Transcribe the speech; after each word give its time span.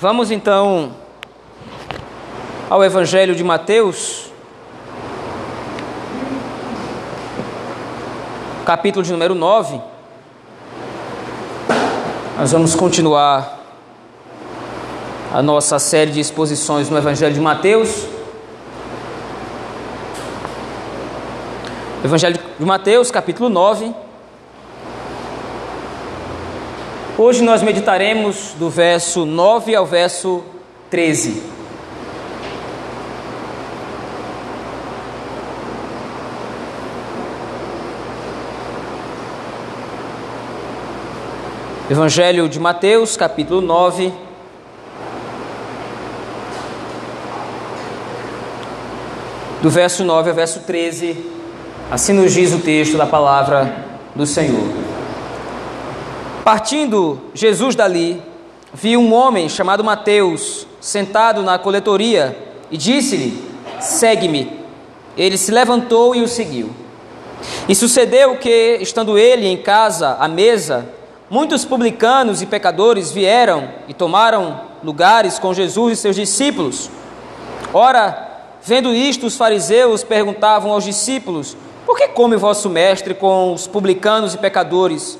Vamos 0.00 0.30
então 0.30 0.92
ao 2.70 2.82
Evangelho 2.82 3.34
de 3.34 3.44
Mateus, 3.44 4.32
capítulo 8.64 9.04
de 9.04 9.12
número 9.12 9.34
9. 9.34 9.78
Nós 12.38 12.50
vamos 12.50 12.74
continuar 12.74 13.60
a 15.34 15.42
nossa 15.42 15.78
série 15.78 16.12
de 16.12 16.20
exposições 16.20 16.88
no 16.88 16.96
Evangelho 16.96 17.34
de 17.34 17.40
Mateus. 17.40 18.06
Evangelho 22.02 22.40
de 22.58 22.64
Mateus, 22.64 23.10
capítulo 23.10 23.50
9. 23.50 23.94
Hoje 27.22 27.42
nós 27.42 27.60
meditaremos 27.60 28.54
do 28.58 28.70
verso 28.70 29.26
9 29.26 29.74
ao 29.74 29.84
verso 29.84 30.42
13. 30.88 31.42
Evangelho 41.90 42.48
de 42.48 42.58
Mateus, 42.58 43.18
capítulo 43.18 43.60
9. 43.60 44.10
Do 49.60 49.68
verso 49.68 50.04
9 50.04 50.30
ao 50.30 50.34
verso 50.34 50.60
13, 50.60 51.22
assim 51.90 52.14
nos 52.14 52.32
diz 52.32 52.54
o 52.54 52.60
texto 52.60 52.96
da 52.96 53.04
palavra 53.04 53.84
do 54.16 54.24
Senhor. 54.24 54.79
Partindo 56.44 57.20
Jesus 57.34 57.74
dali, 57.74 58.20
viu 58.72 58.98
um 59.00 59.12
homem 59.12 59.48
chamado 59.48 59.84
Mateus 59.84 60.66
sentado 60.80 61.42
na 61.42 61.58
coletoria 61.58 62.36
e 62.70 62.76
disse-lhe: 62.76 63.42
Segue-me. 63.78 64.60
Ele 65.16 65.36
se 65.36 65.50
levantou 65.50 66.14
e 66.14 66.22
o 66.22 66.28
seguiu. 66.28 66.70
E 67.68 67.74
sucedeu 67.74 68.36
que, 68.36 68.78
estando 68.80 69.18
ele 69.18 69.46
em 69.46 69.56
casa, 69.56 70.16
à 70.18 70.28
mesa, 70.28 70.88
muitos 71.28 71.64
publicanos 71.64 72.40
e 72.40 72.46
pecadores 72.46 73.10
vieram 73.10 73.68
e 73.86 73.92
tomaram 73.92 74.62
lugares 74.82 75.38
com 75.38 75.52
Jesus 75.52 75.98
e 75.98 76.00
seus 76.00 76.16
discípulos. 76.16 76.90
Ora, 77.72 78.28
vendo 78.62 78.94
isto, 78.94 79.26
os 79.26 79.36
fariseus 79.36 80.02
perguntavam 80.02 80.72
aos 80.72 80.84
discípulos: 80.84 81.54
Por 81.84 81.98
que 81.98 82.08
come 82.08 82.36
vosso 82.36 82.70
mestre 82.70 83.12
com 83.12 83.52
os 83.52 83.66
publicanos 83.66 84.34
e 84.34 84.38
pecadores? 84.38 85.18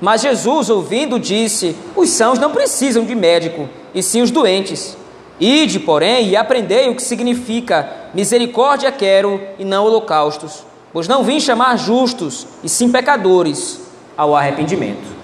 Mas 0.00 0.20
Jesus, 0.20 0.68
ouvindo, 0.68 1.18
disse: 1.18 1.76
Os 1.94 2.10
sãos 2.10 2.38
não 2.38 2.50
precisam 2.50 3.04
de 3.04 3.14
médico, 3.14 3.68
e 3.94 4.02
sim 4.02 4.22
os 4.22 4.30
doentes. 4.30 4.96
Ide, 5.38 5.80
porém, 5.80 6.28
e 6.28 6.36
aprendei 6.36 6.88
o 6.88 6.94
que 6.94 7.02
significa 7.02 7.90
misericórdia 8.14 8.90
quero 8.90 9.40
e 9.58 9.64
não 9.64 9.84
holocaustos, 9.84 10.64
pois 10.92 11.06
não 11.06 11.22
vim 11.22 11.38
chamar 11.40 11.76
justos, 11.76 12.46
e 12.62 12.68
sim 12.68 12.90
pecadores 12.90 13.80
ao 14.16 14.34
arrependimento. 14.34 15.14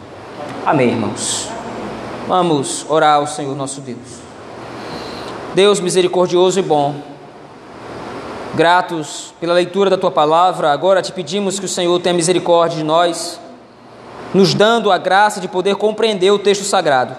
Amém, 0.67 0.91
irmãos. 0.91 1.49
Vamos 2.29 2.87
orar 2.89 3.17
ao 3.17 3.27
Senhor 3.27 3.57
nosso 3.57 3.81
Deus. 3.81 3.99
Deus 5.55 5.81
misericordioso 5.81 6.59
e 6.61 6.63
bom, 6.63 6.95
gratos 8.55 9.35
pela 9.39 9.53
leitura 9.53 9.91
da 9.91 9.99
tua 9.99 10.11
palavra, 10.11 10.73
agora 10.73 11.03
te 11.03 11.13
pedimos 11.13 11.59
que 11.59 11.67
o 11.67 11.69
Senhor 11.69 11.99
tenha 12.01 12.15
misericórdia 12.15 12.79
de 12.79 12.85
nós 12.85 13.39
nos 14.35 14.55
dando 14.55 14.91
a 14.91 14.99
graça 14.99 15.41
de 15.41 15.49
poder 15.49 15.77
compreender 15.77 16.31
o 16.31 16.39
texto 16.39 16.65
sagrado. 16.65 17.17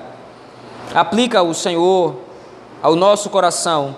Aplica 0.94 1.42
o 1.42 1.53
Senhor 1.53 2.16
ao 2.81 2.95
nosso 2.95 3.30
coração, 3.30 3.95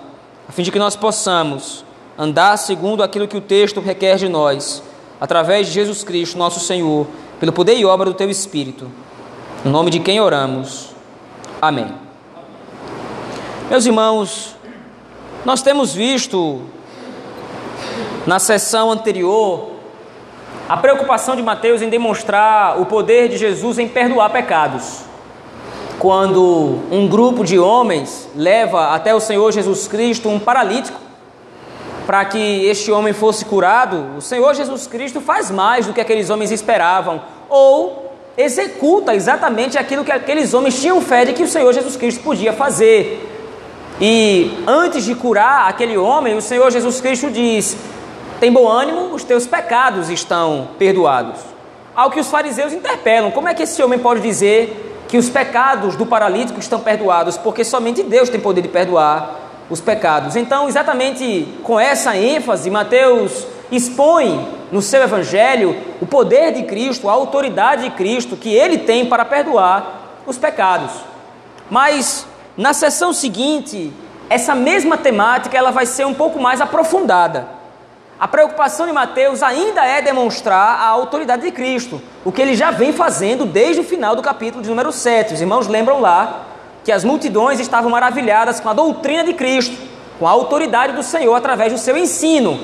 a 0.48 0.52
fim 0.52 0.62
de 0.62 0.70
que 0.70 0.78
nós 0.78 0.94
possamos 0.94 1.84
andar 2.18 2.56
segundo 2.56 3.02
aquilo 3.02 3.28
que 3.28 3.36
o 3.36 3.40
texto 3.40 3.80
requer 3.80 4.16
de 4.16 4.28
nós, 4.28 4.82
através 5.20 5.66
de 5.66 5.72
Jesus 5.72 6.04
Cristo, 6.04 6.38
nosso 6.38 6.60
Senhor, 6.60 7.06
pelo 7.40 7.52
poder 7.52 7.76
e 7.76 7.84
obra 7.84 8.06
do 8.06 8.14
teu 8.14 8.30
Espírito. 8.30 8.90
No 9.64 9.70
nome 9.70 9.90
de 9.90 10.00
quem 10.00 10.20
oramos. 10.20 10.90
Amém. 11.60 11.92
Meus 13.68 13.84
irmãos, 13.84 14.54
nós 15.44 15.62
temos 15.62 15.92
visto 15.92 16.62
na 18.26 18.38
sessão 18.38 18.90
anterior 18.90 19.75
a 20.68 20.76
preocupação 20.76 21.36
de 21.36 21.42
Mateus 21.42 21.80
em 21.80 21.88
demonstrar 21.88 22.80
o 22.80 22.86
poder 22.86 23.28
de 23.28 23.36
Jesus 23.36 23.78
em 23.78 23.88
perdoar 23.88 24.30
pecados. 24.30 25.02
Quando 25.98 26.80
um 26.90 27.08
grupo 27.08 27.44
de 27.44 27.58
homens 27.58 28.28
leva 28.34 28.88
até 28.88 29.14
o 29.14 29.20
Senhor 29.20 29.52
Jesus 29.52 29.88
Cristo 29.88 30.28
um 30.28 30.38
paralítico, 30.38 31.00
para 32.06 32.24
que 32.24 32.66
este 32.66 32.92
homem 32.92 33.12
fosse 33.12 33.44
curado, 33.44 34.16
o 34.16 34.20
Senhor 34.20 34.54
Jesus 34.54 34.86
Cristo 34.86 35.20
faz 35.20 35.50
mais 35.50 35.86
do 35.86 35.92
que 35.92 36.00
aqueles 36.00 36.30
homens 36.30 36.50
esperavam, 36.52 37.22
ou 37.48 38.12
executa 38.36 39.14
exatamente 39.14 39.78
aquilo 39.78 40.04
que 40.04 40.12
aqueles 40.12 40.52
homens 40.52 40.80
tinham 40.80 41.00
fé 41.00 41.24
de 41.24 41.32
que 41.32 41.42
o 41.42 41.48
Senhor 41.48 41.72
Jesus 41.72 41.96
Cristo 41.96 42.22
podia 42.22 42.52
fazer. 42.52 43.32
E 44.00 44.52
antes 44.66 45.04
de 45.04 45.14
curar 45.14 45.68
aquele 45.68 45.96
homem, 45.96 46.36
o 46.36 46.42
Senhor 46.42 46.70
Jesus 46.70 47.00
Cristo 47.00 47.30
diz: 47.30 47.76
tem 48.40 48.52
bom 48.52 48.68
ânimo, 48.68 49.14
os 49.14 49.24
teus 49.24 49.46
pecados 49.46 50.10
estão 50.10 50.68
perdoados. 50.78 51.40
Ao 51.94 52.10
que 52.10 52.20
os 52.20 52.28
fariseus 52.28 52.72
interpelam: 52.72 53.30
como 53.30 53.48
é 53.48 53.54
que 53.54 53.62
esse 53.62 53.82
homem 53.82 53.98
pode 53.98 54.20
dizer 54.20 55.04
que 55.08 55.16
os 55.16 55.30
pecados 55.30 55.96
do 55.96 56.04
paralítico 56.04 56.60
estão 56.60 56.80
perdoados? 56.80 57.38
Porque 57.38 57.64
somente 57.64 58.02
Deus 58.02 58.28
tem 58.28 58.38
poder 58.38 58.60
de 58.60 58.68
perdoar 58.68 59.36
os 59.70 59.80
pecados. 59.80 60.36
Então, 60.36 60.68
exatamente 60.68 61.48
com 61.62 61.80
essa 61.80 62.16
ênfase, 62.16 62.70
Mateus 62.70 63.46
expõe 63.72 64.46
no 64.70 64.82
seu 64.82 65.02
evangelho 65.02 65.76
o 66.00 66.06
poder 66.06 66.52
de 66.52 66.64
Cristo, 66.64 67.08
a 67.08 67.12
autoridade 67.12 67.84
de 67.84 67.90
Cristo 67.90 68.36
que 68.36 68.52
ele 68.54 68.78
tem 68.78 69.06
para 69.06 69.24
perdoar 69.24 70.22
os 70.26 70.36
pecados. 70.36 70.92
Mas 71.70 72.26
na 72.56 72.72
sessão 72.72 73.12
seguinte, 73.12 73.92
essa 74.28 74.54
mesma 74.54 74.96
temática 74.96 75.56
ela 75.56 75.70
vai 75.70 75.86
ser 75.86 76.06
um 76.06 76.14
pouco 76.14 76.38
mais 76.38 76.60
aprofundada. 76.60 77.55
A 78.18 78.26
preocupação 78.26 78.86
de 78.86 78.94
Mateus 78.94 79.42
ainda 79.42 79.84
é 79.84 80.00
demonstrar 80.00 80.80
a 80.80 80.86
autoridade 80.86 81.42
de 81.42 81.50
Cristo, 81.50 82.00
o 82.24 82.32
que 82.32 82.40
ele 82.40 82.56
já 82.56 82.70
vem 82.70 82.90
fazendo 82.90 83.44
desde 83.44 83.82
o 83.82 83.84
final 83.84 84.16
do 84.16 84.22
capítulo 84.22 84.62
de 84.62 84.70
número 84.70 84.90
7. 84.90 85.34
Os 85.34 85.40
irmãos 85.42 85.66
lembram 85.66 86.00
lá 86.00 86.46
que 86.82 86.90
as 86.90 87.04
multidões 87.04 87.60
estavam 87.60 87.90
maravilhadas 87.90 88.58
com 88.58 88.70
a 88.70 88.72
doutrina 88.72 89.22
de 89.22 89.34
Cristo, 89.34 89.76
com 90.18 90.26
a 90.26 90.30
autoridade 90.30 90.94
do 90.94 91.02
Senhor 91.02 91.34
através 91.34 91.74
do 91.74 91.78
seu 91.78 91.94
ensino. 91.94 92.58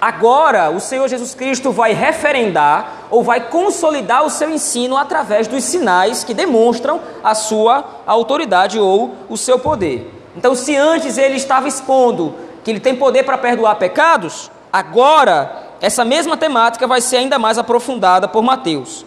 Agora, 0.00 0.70
o 0.70 0.80
Senhor 0.80 1.06
Jesus 1.08 1.34
Cristo 1.34 1.70
vai 1.70 1.92
referendar 1.92 3.06
ou 3.10 3.22
vai 3.22 3.50
consolidar 3.50 4.24
o 4.24 4.30
seu 4.30 4.48
ensino 4.48 4.96
através 4.96 5.46
dos 5.46 5.62
sinais 5.62 6.24
que 6.24 6.32
demonstram 6.32 7.02
a 7.22 7.34
sua 7.34 7.84
autoridade 8.06 8.78
ou 8.78 9.14
o 9.28 9.36
seu 9.36 9.58
poder. 9.58 10.10
Então, 10.34 10.54
se 10.54 10.74
antes 10.74 11.18
ele 11.18 11.36
estava 11.36 11.68
expondo 11.68 12.34
que 12.64 12.70
ele 12.70 12.80
tem 12.80 12.96
poder 12.96 13.24
para 13.24 13.36
perdoar 13.36 13.74
pecados, 13.76 14.50
Agora, 14.72 15.66
essa 15.80 16.04
mesma 16.04 16.36
temática 16.36 16.86
vai 16.86 17.00
ser 17.00 17.18
ainda 17.18 17.38
mais 17.38 17.58
aprofundada 17.58 18.28
por 18.28 18.42
Mateus. 18.42 19.04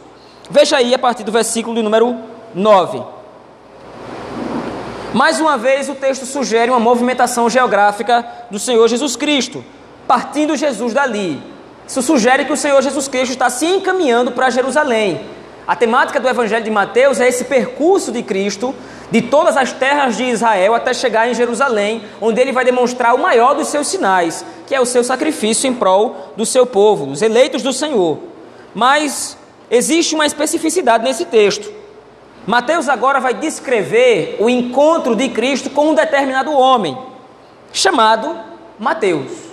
Veja 0.49 0.77
aí 0.77 0.93
a 0.93 0.99
partir 0.99 1.23
do 1.23 1.31
versículo 1.31 1.75
de 1.75 1.81
número 1.81 2.17
9. 2.53 3.03
Mais 5.13 5.39
uma 5.39 5.57
vez, 5.57 5.89
o 5.89 5.95
texto 5.95 6.25
sugere 6.25 6.69
uma 6.69 6.79
movimentação 6.79 7.49
geográfica 7.49 8.25
do 8.51 8.59
Senhor 8.59 8.87
Jesus 8.87 9.15
Cristo, 9.15 9.63
partindo 10.07 10.55
Jesus 10.55 10.93
dali. 10.93 11.41
Isso 11.87 12.01
sugere 12.03 12.45
que 12.45 12.53
o 12.53 12.57
Senhor 12.57 12.81
Jesus 12.83 13.07
Cristo 13.07 13.31
está 13.31 13.49
se 13.49 13.65
encaminhando 13.65 14.31
para 14.31 14.51
Jerusalém. 14.51 15.21
A 15.67 15.75
temática 15.75 16.19
do 16.19 16.27
Evangelho 16.27 16.63
de 16.63 16.71
Mateus 16.71 17.19
é 17.19 17.27
esse 17.27 17.45
percurso 17.45 18.11
de 18.11 18.21
Cristo 18.21 18.73
de 19.11 19.21
todas 19.21 19.57
as 19.57 19.73
terras 19.73 20.17
de 20.17 20.23
Israel 20.23 20.75
até 20.75 20.93
chegar 20.93 21.27
em 21.29 21.33
Jerusalém, 21.33 22.03
onde 22.21 22.39
ele 22.39 22.51
vai 22.51 22.63
demonstrar 22.63 23.15
o 23.15 23.19
maior 23.19 23.55
dos 23.55 23.67
seus 23.67 23.87
sinais, 23.87 24.45
que 24.67 24.75
é 24.75 24.79
o 24.79 24.85
seu 24.85 25.03
sacrifício 25.03 25.67
em 25.67 25.73
prol 25.73 26.33
do 26.37 26.45
seu 26.45 26.65
povo, 26.65 27.07
dos 27.07 27.21
eleitos 27.21 27.63
do 27.63 27.73
Senhor. 27.73 28.19
Mas 28.73 29.37
existe 29.69 30.13
uma 30.13 30.25
especificidade 30.25 31.03
nesse 31.03 31.25
texto. 31.25 31.71
Mateus 32.45 32.87
agora 32.87 33.19
vai 33.19 33.33
descrever 33.33 34.37
o 34.39 34.49
encontro 34.49 35.15
de 35.15 35.29
Cristo 35.29 35.69
com 35.69 35.89
um 35.89 35.95
determinado 35.95 36.51
homem, 36.51 36.97
chamado 37.73 38.35
Mateus. 38.77 39.49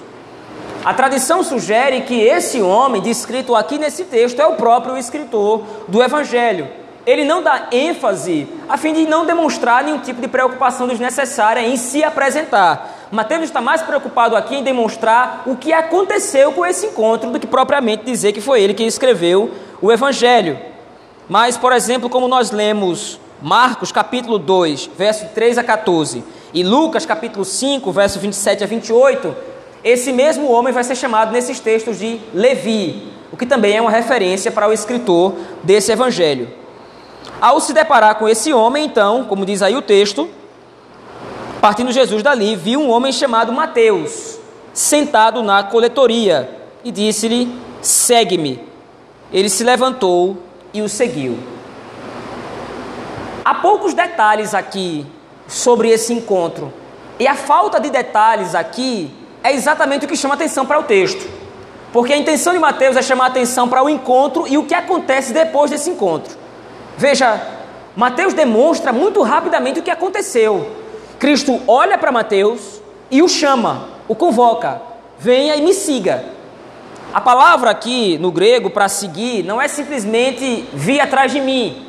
A 0.85 0.95
tradição 0.95 1.43
sugere 1.43 2.03
que 2.03 2.21
esse 2.21 2.63
homem 2.63 3.03
descrito 3.03 3.57
aqui 3.57 3.77
nesse 3.77 4.05
texto 4.05 4.41
é 4.41 4.47
o 4.47 4.55
próprio 4.55 4.97
escritor 4.97 5.63
do 5.89 6.03
Evangelho 6.03 6.86
ele 7.07 7.25
não 7.25 7.41
dá 7.41 7.69
ênfase 7.71 8.49
a 8.69 8.77
fim 8.77 8.93
de 8.93 9.07
não 9.07 9.25
demonstrar 9.25 9.85
nenhum 9.85 9.99
tipo 9.99 10.21
de 10.21 10.27
preocupação 10.27 10.89
desnecessária 10.89 11.61
em 11.61 11.77
se 11.77 12.03
apresentar. 12.03 13.07
Mateus 13.13 13.45
está 13.45 13.61
mais 13.61 13.81
preocupado 13.81 14.35
aqui 14.35 14.57
em 14.57 14.65
demonstrar 14.65 15.45
o 15.47 15.55
que 15.55 15.73
aconteceu 15.73 16.51
com 16.51 16.67
esse 16.67 16.87
encontro 16.87 17.31
do 17.31 17.39
que 17.39 17.47
propriamente 17.47 18.05
dizer 18.05 18.33
que 18.33 18.41
foi 18.41 18.61
ele 18.61 18.75
que 18.75 18.83
escreveu 18.83 19.53
o 19.81 19.93
Evangelho. 19.93 20.59
Mas, 21.29 21.57
por 21.57 21.73
exemplo, 21.73 22.11
como 22.11 22.27
nós 22.27 22.51
lemos 22.51 23.21
Marcos 23.41 23.93
capítulo 23.93 24.37
2, 24.37 24.91
verso 24.99 25.27
3 25.33 25.59
a 25.59 25.63
14, 25.65 26.25
e 26.53 26.65
Lucas 26.65 27.07
capítulo 27.07 27.45
5, 27.45 27.93
verso 27.93 28.19
27 28.19 28.65
a 28.65 28.67
28, 28.67 29.37
esse 29.85 30.13
mesmo 30.13 30.51
homem 30.51 30.73
vai 30.73 30.83
ser 30.83 30.97
chamado 30.97 31.31
nesses 31.31 31.61
textos 31.61 32.01
de 32.01 32.21
Levi, 32.35 33.13
o 33.31 33.37
que 33.37 33.47
também 33.47 33.77
é 33.77 33.81
uma 33.81 33.91
referência 33.91 34.51
para 34.51 34.69
o 34.69 34.73
escritor 34.73 35.35
desse 35.63 35.93
evangelho. 35.93 36.66
Ao 37.41 37.61
se 37.61 37.73
deparar 37.73 38.15
com 38.17 38.29
esse 38.29 38.53
homem, 38.53 38.87
então, 38.87 39.25
como 39.25 39.45
diz 39.45 39.63
aí 39.63 39.77
o 39.77 39.83
texto, 39.83 40.29
partindo 41.61 41.93
Jesus 41.93 42.23
dali, 42.23 42.57
viu 42.57 42.81
um 42.81 42.91
homem 42.91 43.13
chamado 43.13 43.53
Mateus, 43.53 44.39
sentado 44.73 45.43
na 45.43 45.63
coletoria, 45.65 46.51
e 46.83 46.91
disse-lhe: 46.91 47.53
Segue-me. 47.83 48.61
Ele 49.33 49.49
se 49.49 49.65
levantou 49.65 50.39
e 50.73 50.81
o 50.83 50.89
seguiu. 50.89 51.39
Há 53.45 53.55
poucos 53.55 53.95
detalhes 53.95 54.55
aqui 54.55 55.07
sobre 55.47 55.89
esse 55.91 56.13
encontro. 56.13 56.73
E 57.19 57.27
a 57.27 57.35
falta 57.35 57.81
de 57.81 57.91
detalhes 57.91 58.55
aqui 58.55 59.11
é 59.43 59.53
exatamente 59.53 60.05
o 60.05 60.09
que 60.09 60.17
chama 60.17 60.35
atenção 60.35 60.67
para 60.67 60.79
o 60.79 60.83
texto. 60.83 61.29
Porque 61.93 62.13
a 62.13 62.17
intenção 62.17 62.53
de 62.53 62.59
Mateus 62.59 62.97
é 62.97 63.03
chamar 63.03 63.27
atenção 63.27 63.69
para 63.69 63.83
o 63.83 63.89
encontro 63.89 64.47
e 64.47 64.59
o 64.59 64.65
que 64.65 64.75
acontece 64.75 65.33
depois 65.33 65.71
desse 65.71 65.89
encontro. 65.89 66.37
Veja, 66.97 67.41
Mateus 67.95 68.35
demonstra 68.35 68.93
muito 68.93 69.23
rapidamente 69.23 69.81
o 69.81 69.83
que 69.83 69.91
aconteceu. 69.91 70.71
Cristo 71.19 71.61
olha 71.67 71.97
para 71.97 72.13
Mateus 72.13 72.81
e 73.11 73.23
o 73.23 73.29
chama, 73.29 73.89
o 74.09 74.15
convoca: 74.15 74.81
venha 75.19 75.57
e 75.57 75.63
me 75.63 75.75
siga. 75.75 76.25
A 77.13 77.21
palavra 77.21 77.71
aqui 77.71 78.19
no 78.19 78.31
grego 78.31 78.69
para 78.69 78.89
seguir 78.89 79.43
não 79.43 79.61
é 79.61 79.69
simplesmente 79.69 80.69
vir 80.73 81.01
atrás 81.01 81.33
de 81.33 81.41
mim, 81.41 81.87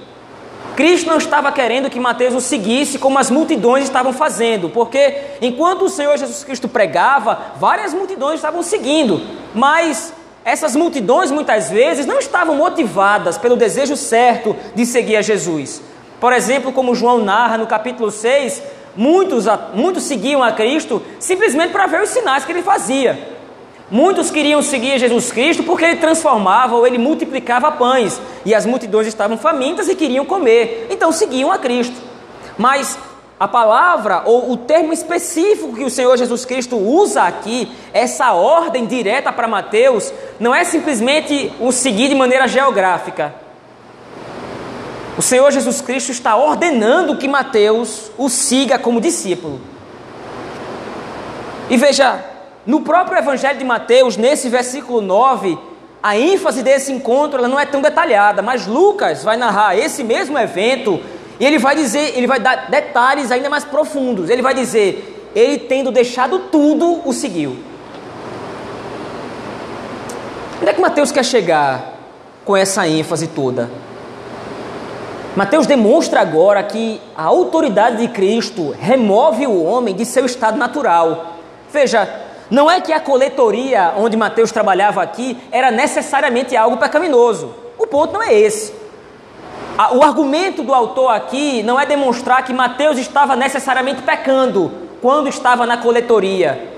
Cristo 0.78 1.10
não 1.10 1.18
estava 1.18 1.52
querendo 1.52 1.90
que 1.90 2.00
Mateus 2.00 2.36
o 2.36 2.40
seguisse 2.40 3.00
como 3.00 3.18
as 3.18 3.32
multidões 3.32 3.86
estavam 3.86 4.14
fazendo, 4.14 4.70
porque 4.70 5.22
enquanto 5.42 5.86
o 5.86 5.90
Senhor 5.90 6.16
Jesus 6.16 6.44
Cristo 6.44 6.68
pregava, 6.68 7.54
várias 7.60 7.96
multidões 7.96 8.36
estavam 8.36 8.62
seguindo, 8.62 9.20
mas 9.56 10.14
essas 10.48 10.78
multidões 10.78 11.30
muitas 11.30 11.70
vezes 11.70 12.06
não 12.06 12.20
estavam 12.20 12.56
motivadas 12.56 13.38
pelo 13.38 13.58
desejo 13.58 13.98
certo 13.98 14.56
de 14.74 14.86
seguir 14.86 15.18
a 15.18 15.22
Jesus. 15.22 15.82
Por 16.22 16.32
exemplo, 16.32 16.72
como 16.72 16.96
João 16.96 17.18
narra 17.18 17.58
no 17.58 17.68
capítulo 17.68 18.10
6, 18.10 18.64
muitos, 18.96 19.44
muitos 19.74 20.04
seguiam 20.04 20.42
a 20.42 20.54
Cristo 20.54 21.02
simplesmente 21.20 21.74
para 21.74 21.86
ver 21.86 22.02
os 22.02 22.12
sinais 22.12 22.46
que 22.46 22.54
ele 22.54 22.64
fazia. 22.64 23.36
Muitos 23.92 24.32
queriam 24.32 24.62
seguir 24.62 24.98
Jesus 24.98 25.34
Cristo 25.34 25.64
porque 25.64 25.84
ele 25.84 25.98
transformava 25.98 26.78
ou 26.78 26.88
ele 26.88 26.98
multiplicava 26.98 27.70
pães 27.74 28.18
e 28.46 28.56
as 28.56 28.66
multidões 28.66 29.06
estavam 29.06 29.38
famintas 29.38 29.90
e 29.90 29.96
queriam 29.96 30.24
comer, 30.24 30.88
então 30.90 31.12
seguiam 31.12 31.52
a 31.52 31.58
Cristo. 31.58 31.98
Mas 32.58 32.98
a 33.40 33.48
palavra 33.48 34.24
ou 34.26 34.52
o 34.52 34.58
termo 34.58 34.92
específico 34.92 35.76
que 35.76 35.84
o 35.84 35.90
Senhor 35.90 36.18
Jesus 36.18 36.44
Cristo 36.44 36.76
usa 36.76 37.24
aqui, 37.24 37.72
essa 37.94 38.34
ordem 38.34 38.86
direta 38.86 39.32
para 39.32 39.48
Mateus, 39.48 40.12
não 40.40 40.54
é 40.54 40.64
simplesmente 40.64 41.54
o 41.60 41.72
seguir 41.72 42.10
de 42.10 42.16
maneira 42.16 42.48
geográfica. 42.48 43.34
O 45.18 45.22
Senhor 45.22 45.52
Jesus 45.52 45.82
Cristo 45.82 46.12
está 46.12 46.36
ordenando 46.36 47.18
que 47.18 47.28
Mateus 47.28 48.12
o 48.18 48.30
siga 48.30 48.78
como 48.78 49.02
discípulo. 49.02 49.60
E 51.70 51.78
veja, 51.78 52.24
no 52.66 52.82
próprio 52.82 53.18
Evangelho 53.18 53.58
de 53.58 53.66
Mateus, 53.66 54.18
nesse 54.18 54.50
versículo 54.50 55.02
9, 55.02 55.58
a 56.02 56.18
ênfase 56.18 56.64
desse 56.64 56.92
encontro 56.92 57.40
ela 57.40 57.48
não 57.48 57.60
é 57.60 57.66
tão 57.66 57.82
detalhada, 57.82 58.42
mas 58.42 58.68
Lucas 58.68 59.24
vai 59.24 59.38
narrar 59.38 59.78
esse 59.78 60.04
mesmo 60.04 60.38
evento 60.38 61.02
e 61.40 61.46
ele 61.46 61.60
vai 61.60 61.76
dizer, 61.76 62.18
ele 62.18 62.28
vai 62.28 62.40
dar 62.40 62.70
detalhes 62.70 63.32
ainda 63.32 63.50
mais 63.50 63.64
profundos. 63.64 64.30
Ele 64.30 64.42
vai 64.42 64.54
dizer, 64.54 65.30
ele 65.36 65.60
tendo 65.60 65.92
deixado 65.92 66.40
tudo, 66.52 67.02
o 67.08 67.14
seguiu. 67.14 67.58
Onde 70.60 70.70
é 70.70 70.74
que 70.74 70.82
Mateus 70.82 71.12
quer 71.12 71.24
chegar 71.24 71.94
com 72.44 72.58
essa 72.58 72.88
ênfase 72.88 73.28
toda? 73.28 73.70
Mateus 75.36 75.68
demonstra 75.68 76.20
agora 76.20 76.64
que 76.64 77.00
a 77.16 77.24
autoridade 77.26 77.98
de 77.98 78.08
Cristo 78.08 78.76
remove 78.80 79.46
o 79.46 79.64
homem 79.64 79.94
de 79.94 80.04
seu 80.04 80.26
estado 80.26 80.58
natural. 80.58 81.36
Veja, 81.72 82.10
não 82.50 82.72
é 82.72 82.82
que 82.82 82.92
a 82.92 83.00
coletoria 83.00 83.94
onde 83.98 84.18
Mateus 84.18 84.52
trabalhava 84.52 85.04
aqui 85.04 85.38
era 85.52 85.70
necessariamente 85.70 86.58
algo 86.58 86.78
pecaminoso. 86.78 87.54
O 87.78 87.86
ponto 87.86 88.14
não 88.14 88.24
é 88.24 88.34
esse. 88.34 88.74
O 89.94 90.04
argumento 90.04 90.64
do 90.64 90.74
autor 90.74 91.10
aqui 91.10 91.62
não 91.62 91.80
é 91.80 91.86
demonstrar 91.86 92.44
que 92.44 92.52
Mateus 92.52 92.98
estava 92.98 93.36
necessariamente 93.36 94.02
pecando 94.02 94.72
quando 95.02 95.30
estava 95.30 95.68
na 95.68 95.78
coletoria. 95.78 96.74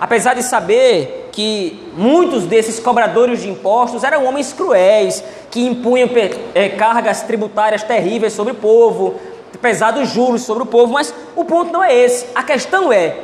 Apesar 0.00 0.32
de 0.32 0.42
saber 0.42 1.28
que 1.30 1.92
muitos 1.94 2.46
desses 2.46 2.80
cobradores 2.80 3.42
de 3.42 3.50
impostos 3.50 4.02
eram 4.02 4.24
homens 4.24 4.52
cruéis, 4.54 5.22
que 5.50 5.60
impunham 5.60 6.08
é, 6.54 6.70
cargas 6.70 7.22
tributárias 7.22 7.82
terríveis 7.82 8.32
sobre 8.32 8.52
o 8.54 8.56
povo, 8.56 9.20
pesados 9.60 10.08
juros 10.08 10.42
sobre 10.42 10.62
o 10.62 10.66
povo, 10.66 10.92
mas 10.92 11.12
o 11.36 11.44
ponto 11.44 11.70
não 11.70 11.84
é 11.84 11.94
esse. 11.94 12.26
A 12.34 12.42
questão 12.42 12.90
é 12.90 13.14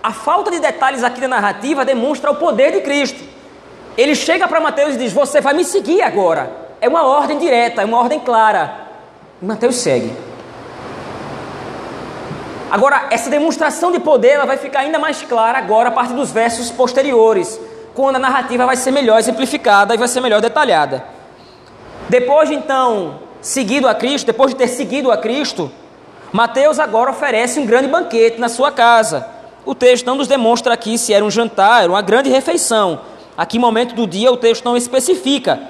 a 0.00 0.12
falta 0.12 0.52
de 0.52 0.60
detalhes 0.60 1.02
aqui 1.02 1.20
na 1.20 1.28
narrativa 1.28 1.84
demonstra 1.84 2.30
o 2.30 2.36
poder 2.36 2.70
de 2.72 2.80
Cristo. 2.80 3.22
Ele 3.96 4.14
chega 4.14 4.46
para 4.46 4.60
Mateus 4.60 4.94
e 4.94 4.98
diz: 4.98 5.12
Você 5.12 5.40
vai 5.40 5.52
me 5.52 5.64
seguir 5.64 6.02
agora. 6.02 6.61
É 6.82 6.88
uma 6.88 7.06
ordem 7.06 7.38
direta, 7.38 7.80
é 7.80 7.84
uma 7.84 7.96
ordem 7.96 8.18
clara. 8.18 8.88
E 9.40 9.44
Mateus 9.44 9.76
segue. 9.76 10.12
Agora, 12.68 13.06
essa 13.08 13.30
demonstração 13.30 13.92
de 13.92 14.00
poder 14.00 14.30
ela 14.30 14.46
vai 14.46 14.56
ficar 14.56 14.80
ainda 14.80 14.98
mais 14.98 15.22
clara 15.22 15.58
agora 15.58 15.90
a 15.90 15.92
partir 15.92 16.14
dos 16.14 16.32
versos 16.32 16.72
posteriores, 16.72 17.60
quando 17.94 18.16
a 18.16 18.18
narrativa 18.18 18.66
vai 18.66 18.74
ser 18.74 18.90
melhor 18.90 19.20
exemplificada 19.20 19.94
e 19.94 19.96
vai 19.96 20.08
ser 20.08 20.20
melhor 20.20 20.40
detalhada. 20.40 21.04
Depois 22.08 22.48
de 22.48 22.56
então 22.56 23.20
seguido 23.40 23.86
a 23.86 23.94
Cristo, 23.94 24.26
depois 24.26 24.50
de 24.50 24.56
ter 24.56 24.66
seguido 24.66 25.12
a 25.12 25.16
Cristo, 25.16 25.70
Mateus 26.32 26.80
agora 26.80 27.12
oferece 27.12 27.60
um 27.60 27.66
grande 27.66 27.86
banquete 27.86 28.40
na 28.40 28.48
sua 28.48 28.72
casa. 28.72 29.24
O 29.64 29.72
texto 29.72 30.04
não 30.04 30.16
nos 30.16 30.26
demonstra 30.26 30.74
aqui 30.74 30.98
se 30.98 31.14
era 31.14 31.24
um 31.24 31.30
jantar, 31.30 31.84
era 31.84 31.92
uma 31.92 32.02
grande 32.02 32.28
refeição. 32.28 33.02
A 33.38 33.46
que 33.46 33.56
momento 33.56 33.94
do 33.94 34.04
dia 34.04 34.32
o 34.32 34.36
texto 34.36 34.64
não 34.64 34.76
especifica. 34.76 35.60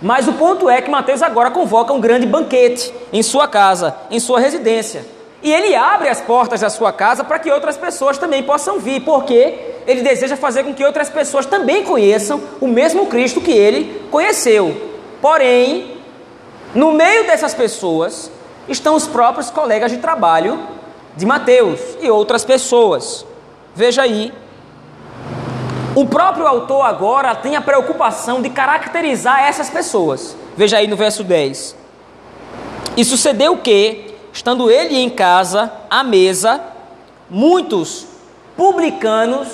Mas 0.00 0.28
o 0.28 0.34
ponto 0.34 0.68
é 0.68 0.80
que 0.82 0.90
Mateus 0.90 1.22
agora 1.22 1.50
convoca 1.50 1.92
um 1.92 2.00
grande 2.00 2.26
banquete 2.26 2.92
em 3.12 3.22
sua 3.22 3.48
casa, 3.48 3.96
em 4.10 4.20
sua 4.20 4.38
residência. 4.38 5.04
E 5.42 5.52
ele 5.52 5.74
abre 5.74 6.08
as 6.08 6.20
portas 6.20 6.60
da 6.60 6.70
sua 6.70 6.92
casa 6.92 7.24
para 7.24 7.38
que 7.38 7.50
outras 7.50 7.76
pessoas 7.76 8.18
também 8.18 8.42
possam 8.42 8.78
vir, 8.78 9.00
porque 9.02 9.54
ele 9.86 10.02
deseja 10.02 10.36
fazer 10.36 10.64
com 10.64 10.74
que 10.74 10.84
outras 10.84 11.08
pessoas 11.08 11.46
também 11.46 11.84
conheçam 11.84 12.40
o 12.60 12.66
mesmo 12.66 13.06
Cristo 13.06 13.40
que 13.40 13.52
ele 13.52 14.06
conheceu. 14.10 14.74
Porém, 15.20 15.96
no 16.74 16.92
meio 16.92 17.26
dessas 17.26 17.54
pessoas 17.54 18.30
estão 18.68 18.94
os 18.94 19.06
próprios 19.06 19.50
colegas 19.50 19.90
de 19.90 19.98
trabalho 19.98 20.58
de 21.16 21.24
Mateus 21.24 21.80
e 22.00 22.10
outras 22.10 22.44
pessoas. 22.44 23.24
Veja 23.74 24.02
aí. 24.02 24.32
O 25.96 26.04
próprio 26.04 26.46
autor 26.46 26.82
agora 26.82 27.34
tem 27.34 27.56
a 27.56 27.60
preocupação 27.62 28.42
de 28.42 28.50
caracterizar 28.50 29.44
essas 29.44 29.70
pessoas. 29.70 30.36
Veja 30.54 30.76
aí 30.76 30.86
no 30.86 30.94
verso 30.94 31.24
10. 31.24 31.74
E 32.98 33.02
sucedeu 33.02 33.56
que, 33.56 34.14
estando 34.30 34.70
ele 34.70 34.98
em 34.98 35.08
casa, 35.08 35.72
à 35.88 36.04
mesa, 36.04 36.60
muitos 37.30 38.06
publicanos 38.58 39.48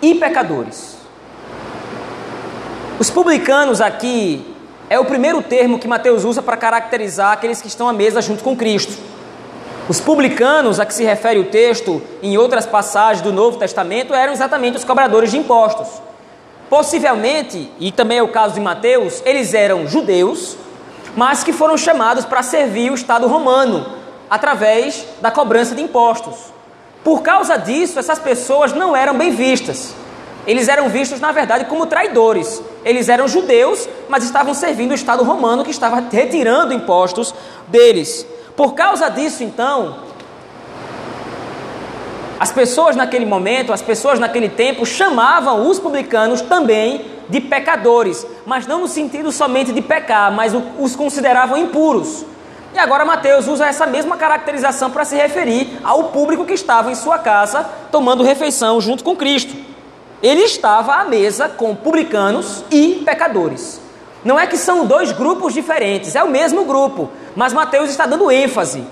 e 0.00 0.14
pecadores. 0.14 0.96
Os 2.98 3.10
publicanos 3.10 3.82
aqui 3.82 4.46
é 4.88 4.98
o 4.98 5.04
primeiro 5.04 5.42
termo 5.42 5.78
que 5.78 5.86
Mateus 5.86 6.24
usa 6.24 6.40
para 6.40 6.56
caracterizar 6.56 7.32
aqueles 7.32 7.60
que 7.60 7.68
estão 7.68 7.86
à 7.86 7.92
mesa 7.92 8.22
junto 8.22 8.42
com 8.42 8.56
Cristo. 8.56 9.11
Os 9.88 10.00
publicanos 10.00 10.78
a 10.78 10.86
que 10.86 10.94
se 10.94 11.02
refere 11.02 11.40
o 11.40 11.44
texto 11.44 12.00
em 12.22 12.38
outras 12.38 12.64
passagens 12.64 13.20
do 13.20 13.32
Novo 13.32 13.58
Testamento 13.58 14.14
eram 14.14 14.32
exatamente 14.32 14.76
os 14.76 14.84
cobradores 14.84 15.32
de 15.32 15.38
impostos. 15.38 15.88
Possivelmente, 16.70 17.68
e 17.80 17.90
também 17.90 18.18
é 18.18 18.22
o 18.22 18.28
caso 18.28 18.54
de 18.54 18.60
Mateus, 18.60 19.20
eles 19.26 19.54
eram 19.54 19.86
judeus, 19.88 20.56
mas 21.16 21.42
que 21.42 21.52
foram 21.52 21.76
chamados 21.76 22.24
para 22.24 22.44
servir 22.44 22.92
o 22.92 22.94
Estado 22.94 23.26
romano 23.26 23.84
através 24.30 25.04
da 25.20 25.32
cobrança 25.32 25.74
de 25.74 25.82
impostos. 25.82 26.36
Por 27.02 27.20
causa 27.20 27.56
disso, 27.56 27.98
essas 27.98 28.20
pessoas 28.20 28.72
não 28.72 28.94
eram 28.94 29.18
bem 29.18 29.32
vistas. 29.32 29.94
Eles 30.46 30.68
eram 30.68 30.88
vistos, 30.88 31.20
na 31.20 31.32
verdade, 31.32 31.64
como 31.64 31.86
traidores. 31.86 32.62
Eles 32.84 33.08
eram 33.08 33.26
judeus, 33.26 33.88
mas 34.08 34.22
estavam 34.22 34.54
servindo 34.54 34.92
o 34.92 34.94
Estado 34.94 35.24
romano 35.24 35.64
que 35.64 35.70
estava 35.72 36.02
retirando 36.10 36.72
impostos 36.72 37.34
deles. 37.66 38.24
Por 38.56 38.74
causa 38.74 39.08
disso, 39.08 39.42
então, 39.42 39.96
as 42.38 42.50
pessoas 42.50 42.96
naquele 42.96 43.24
momento, 43.24 43.72
as 43.72 43.80
pessoas 43.80 44.18
naquele 44.18 44.48
tempo 44.48 44.84
chamavam 44.84 45.68
os 45.68 45.78
publicanos 45.78 46.40
também 46.40 47.04
de 47.28 47.40
pecadores, 47.40 48.26
mas 48.44 48.66
não 48.66 48.80
no 48.80 48.88
sentido 48.88 49.30
somente 49.30 49.72
de 49.72 49.80
pecar, 49.80 50.32
mas 50.32 50.52
os 50.78 50.96
consideravam 50.96 51.56
impuros. 51.56 52.26
E 52.74 52.78
agora 52.78 53.04
Mateus 53.04 53.46
usa 53.46 53.66
essa 53.66 53.86
mesma 53.86 54.16
caracterização 54.16 54.90
para 54.90 55.04
se 55.04 55.14
referir 55.14 55.78
ao 55.84 56.04
público 56.04 56.44
que 56.44 56.54
estava 56.54 56.90
em 56.90 56.94
sua 56.94 57.18
casa 57.18 57.64
tomando 57.90 58.24
refeição 58.24 58.80
junto 58.80 59.04
com 59.04 59.14
Cristo. 59.14 59.54
Ele 60.22 60.42
estava 60.42 60.94
à 60.94 61.04
mesa 61.04 61.48
com 61.48 61.74
publicanos 61.74 62.64
e 62.70 63.02
pecadores. 63.04 63.80
Não 64.24 64.38
é 64.38 64.46
que 64.46 64.56
são 64.56 64.86
dois 64.86 65.12
grupos 65.12 65.52
diferentes, 65.52 66.14
é 66.14 66.22
o 66.22 66.30
mesmo 66.30 66.64
grupo, 66.64 67.10
mas 67.34 67.52
Mateus 67.52 67.90
está 67.90 68.06
dando 68.06 68.30
ênfase. 68.30 68.86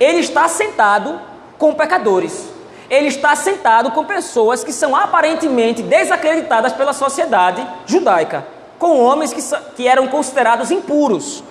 Ele 0.00 0.18
está 0.18 0.48
sentado 0.48 1.20
com 1.58 1.74
pecadores. 1.74 2.48
Ele 2.90 3.08
está 3.08 3.34
sentado 3.34 3.90
com 3.92 4.04
pessoas 4.04 4.62
que 4.62 4.72
são 4.72 4.94
aparentemente 4.94 5.82
desacreditadas 5.82 6.72
pela 6.72 6.92
sociedade 6.92 7.66
judaica, 7.86 8.46
com 8.78 9.00
homens 9.00 9.32
que, 9.32 9.42
que 9.74 9.88
eram 9.88 10.06
considerados 10.08 10.70
impuros. 10.70 11.42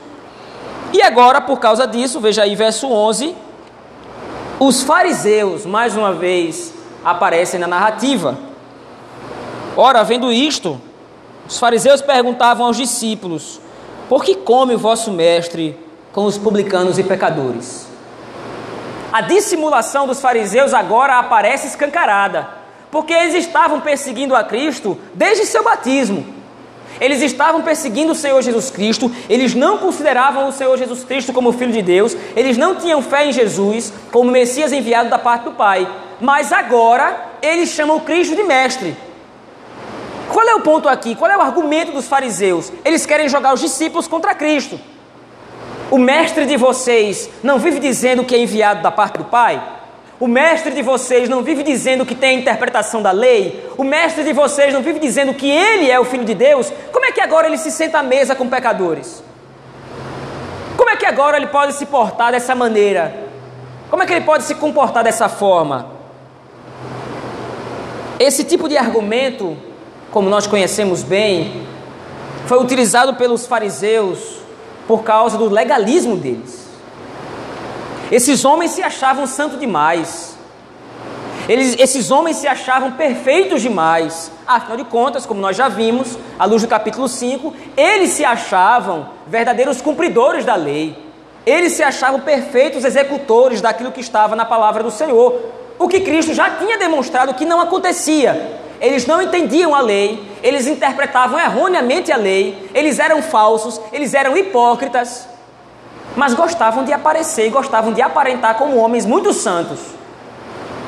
E 0.91 1.01
agora, 1.01 1.41
por 1.41 1.59
causa 1.59 1.87
disso, 1.87 2.19
veja 2.19 2.43
aí 2.43 2.55
verso 2.55 2.87
11, 2.87 3.35
os 4.59 4.83
fariseus, 4.83 5.65
mais 5.65 5.97
uma 5.97 6.13
vez, 6.13 6.73
aparecem 7.03 7.59
na 7.59 7.67
narrativa. 7.67 8.37
Ora, 9.75 10.03
vendo 10.03 10.31
isto, 10.31 10.79
os 11.47 11.57
fariseus 11.57 12.01
perguntavam 12.01 12.67
aos 12.67 12.77
discípulos: 12.77 13.59
Por 14.07 14.23
que 14.23 14.35
come 14.35 14.75
o 14.75 14.79
vosso 14.79 15.11
mestre 15.11 15.77
com 16.13 16.25
os 16.25 16.37
publicanos 16.37 16.97
e 16.99 17.03
pecadores? 17.03 17.87
A 19.11 19.21
dissimulação 19.21 20.07
dos 20.07 20.21
fariseus 20.21 20.73
agora 20.73 21.17
aparece 21.19 21.67
escancarada, 21.67 22.47
porque 22.89 23.11
eles 23.11 23.33
estavam 23.33 23.81
perseguindo 23.81 24.35
a 24.35 24.43
Cristo 24.43 24.97
desde 25.13 25.45
seu 25.45 25.63
batismo. 25.63 26.25
Eles 27.01 27.23
estavam 27.23 27.63
perseguindo 27.63 28.11
o 28.11 28.15
Senhor 28.15 28.39
Jesus 28.43 28.69
Cristo, 28.69 29.11
eles 29.27 29.55
não 29.55 29.79
consideravam 29.79 30.47
o 30.47 30.51
Senhor 30.51 30.77
Jesus 30.77 31.03
Cristo 31.03 31.33
como 31.33 31.51
Filho 31.51 31.71
de 31.71 31.81
Deus, 31.81 32.15
eles 32.35 32.55
não 32.55 32.75
tinham 32.75 33.01
fé 33.01 33.27
em 33.27 33.31
Jesus 33.33 33.91
como 34.11 34.29
Messias 34.29 34.71
enviado 34.71 35.09
da 35.09 35.17
parte 35.17 35.45
do 35.45 35.51
Pai. 35.51 35.87
Mas 36.21 36.51
agora 36.51 37.33
eles 37.41 37.69
chamam 37.69 37.99
Cristo 37.99 38.35
de 38.35 38.43
Mestre. 38.43 38.95
Qual 40.31 40.47
é 40.47 40.53
o 40.53 40.61
ponto 40.61 40.87
aqui? 40.87 41.15
Qual 41.15 41.29
é 41.29 41.37
o 41.37 41.41
argumento 41.41 41.91
dos 41.91 42.07
fariseus? 42.07 42.71
Eles 42.85 43.05
querem 43.05 43.27
jogar 43.27 43.53
os 43.53 43.59
discípulos 43.59 44.07
contra 44.07 44.35
Cristo. 44.35 44.79
O 45.93 45.99
mestre 45.99 46.47
de 46.47 46.57
vocês 46.57 47.29
não 47.43 47.59
vive 47.59 47.79
dizendo 47.79 48.23
que 48.23 48.33
é 48.33 48.39
enviado 48.39 48.81
da 48.81 48.89
parte 48.89 49.19
do 49.19 49.25
Pai? 49.25 49.61
O 50.19 50.27
mestre 50.27 50.73
de 50.73 50.81
vocês 50.81 51.29
não 51.29 51.43
vive 51.43 51.61
dizendo 51.61 52.03
que 52.03 52.15
tem 52.15 52.31
a 52.31 52.39
interpretação 52.39 52.99
da 52.99 53.11
lei? 53.11 53.69
O 53.77 53.83
mestre 53.83 54.23
de 54.23 54.33
vocês 54.33 54.73
não 54.73 54.81
vive 54.81 54.97
dizendo 54.97 55.35
que 55.35 55.47
ele 55.47 55.91
é 55.91 55.99
o 55.99 56.05
filho 56.05 56.25
de 56.25 56.33
Deus? 56.33 56.73
Como 56.91 57.05
é 57.05 57.11
que 57.11 57.21
agora 57.21 57.45
ele 57.45 57.59
se 57.59 57.69
senta 57.69 57.99
à 57.99 58.01
mesa 58.01 58.33
com 58.33 58.49
pecadores? 58.49 59.23
Como 60.75 60.89
é 60.89 60.95
que 60.95 61.05
agora 61.05 61.37
ele 61.37 61.45
pode 61.45 61.73
se 61.73 61.85
portar 61.85 62.31
dessa 62.31 62.55
maneira? 62.55 63.15
Como 63.91 64.01
é 64.01 64.07
que 64.07 64.13
ele 64.13 64.25
pode 64.25 64.45
se 64.45 64.55
comportar 64.55 65.03
dessa 65.03 65.29
forma? 65.29 65.91
Esse 68.19 68.43
tipo 68.43 68.67
de 68.67 68.77
argumento 68.77 69.55
como 70.09 70.27
nós 70.27 70.45
conhecemos 70.47 71.01
bem, 71.03 71.65
foi 72.45 72.59
utilizado 72.59 73.15
pelos 73.15 73.47
fariseus 73.47 74.32
por 74.87 75.03
causa 75.03 75.37
do 75.37 75.49
legalismo 75.49 76.17
deles. 76.17 76.67
Esses 78.11 78.45
homens 78.45 78.71
se 78.71 78.83
achavam 78.83 79.25
santo 79.25 79.57
demais. 79.57 80.37
Eles, 81.47 81.75
esses 81.79 82.11
homens 82.11 82.37
se 82.37 82.47
achavam 82.47 82.91
perfeitos 82.91 83.61
demais. 83.61 84.31
Afinal 84.47 84.77
de 84.77 84.85
contas, 84.85 85.25
como 85.25 85.41
nós 85.41 85.57
já 85.57 85.67
vimos, 85.67 86.17
à 86.37 86.45
luz 86.45 86.61
do 86.61 86.67
capítulo 86.67 87.07
5, 87.07 87.53
eles 87.75 88.11
se 88.11 88.23
achavam 88.23 89.09
verdadeiros 89.27 89.81
cumpridores 89.81 90.45
da 90.45 90.55
lei. 90.55 90.97
Eles 91.45 91.73
se 91.73 91.83
achavam 91.83 92.21
perfeitos 92.21 92.85
executores 92.85 93.61
daquilo 93.61 93.91
que 93.91 93.99
estava 93.99 94.35
na 94.35 94.45
palavra 94.45 94.83
do 94.83 94.91
Senhor. 94.91 95.41
O 95.77 95.87
que 95.87 95.99
Cristo 96.01 96.33
já 96.33 96.51
tinha 96.51 96.77
demonstrado 96.77 97.33
que 97.33 97.45
não 97.45 97.59
acontecia 97.59 98.62
eles 98.83 99.07
não 99.07 99.21
entendiam 99.21 99.73
a 99.73 99.79
lei, 99.79 100.21
eles 100.43 100.67
interpretavam 100.67 101.39
erroneamente 101.39 102.11
a 102.11 102.17
lei, 102.17 102.69
eles 102.73 102.99
eram 102.99 103.21
falsos, 103.21 103.79
eles 103.93 104.13
eram 104.13 104.35
hipócritas, 104.35 105.25
mas 106.17 106.33
gostavam 106.33 106.83
de 106.83 106.91
aparecer, 106.91 107.49
gostavam 107.49 107.93
de 107.93 108.01
aparentar 108.01 108.55
como 108.55 108.75
homens 108.75 109.05
muito 109.05 109.31
santos. 109.31 109.79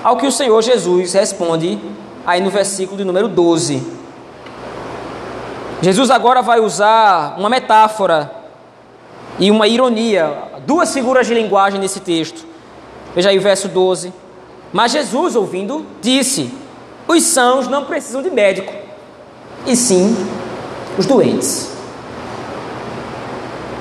Ao 0.03 0.17
que 0.17 0.27
o 0.27 0.31
Senhor 0.31 0.61
Jesus 0.61 1.13
responde 1.13 1.79
aí 2.25 2.41
no 2.41 2.49
versículo 2.49 2.97
de 2.97 3.05
número 3.05 3.29
12. 3.29 3.81
Jesus 5.81 6.11
agora 6.11 6.41
vai 6.41 6.59
usar 6.59 7.35
uma 7.37 7.47
metáfora 7.49 8.29
e 9.39 9.49
uma 9.49 9.69
ironia, 9.69 10.37
duas 10.67 10.93
figuras 10.93 11.27
de 11.27 11.33
linguagem 11.33 11.79
nesse 11.79 12.01
texto. 12.01 12.45
Veja 13.15 13.29
aí 13.29 13.37
o 13.37 13.41
verso 13.41 13.69
12. 13.69 14.13
Mas 14.73 14.91
Jesus, 14.91 15.37
ouvindo, 15.37 15.85
disse: 16.01 16.64
os 17.07 17.23
sãos 17.23 17.67
não 17.67 17.85
precisam 17.85 18.21
de 18.21 18.29
médico, 18.29 18.73
e 19.65 19.75
sim 19.75 20.15
os 20.97 21.05
doentes. 21.05 21.71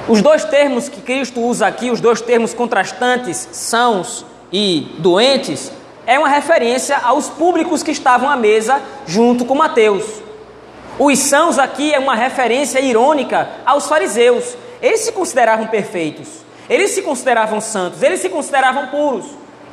Os 0.06 0.20
dois 0.20 0.44
termos 0.44 0.88
que 0.88 1.00
Cristo 1.00 1.40
usa 1.40 1.66
aqui, 1.66 1.90
os 1.90 2.00
dois 2.00 2.20
termos 2.20 2.52
contrastantes, 2.52 3.48
sãos 3.52 4.26
e 4.52 4.94
doentes, 4.98 5.72
é 6.06 6.18
uma 6.18 6.28
referência 6.28 6.98
aos 6.98 7.30
públicos 7.30 7.82
que 7.82 7.90
estavam 7.90 8.28
à 8.28 8.36
mesa 8.36 8.82
junto 9.06 9.46
com 9.46 9.54
Mateus. 9.54 10.04
Os 10.98 11.18
sãos 11.18 11.58
aqui 11.58 11.94
é 11.94 11.98
uma 11.98 12.14
referência 12.14 12.80
irônica 12.80 13.48
aos 13.64 13.86
fariseus. 13.86 14.56
Eles 14.82 15.00
se 15.00 15.12
consideravam 15.12 15.66
perfeitos, 15.68 16.28
eles 16.68 16.90
se 16.90 17.00
consideravam 17.00 17.60
santos, 17.60 18.02
eles 18.02 18.20
se 18.20 18.28
consideravam 18.28 18.88
puros. 18.88 19.24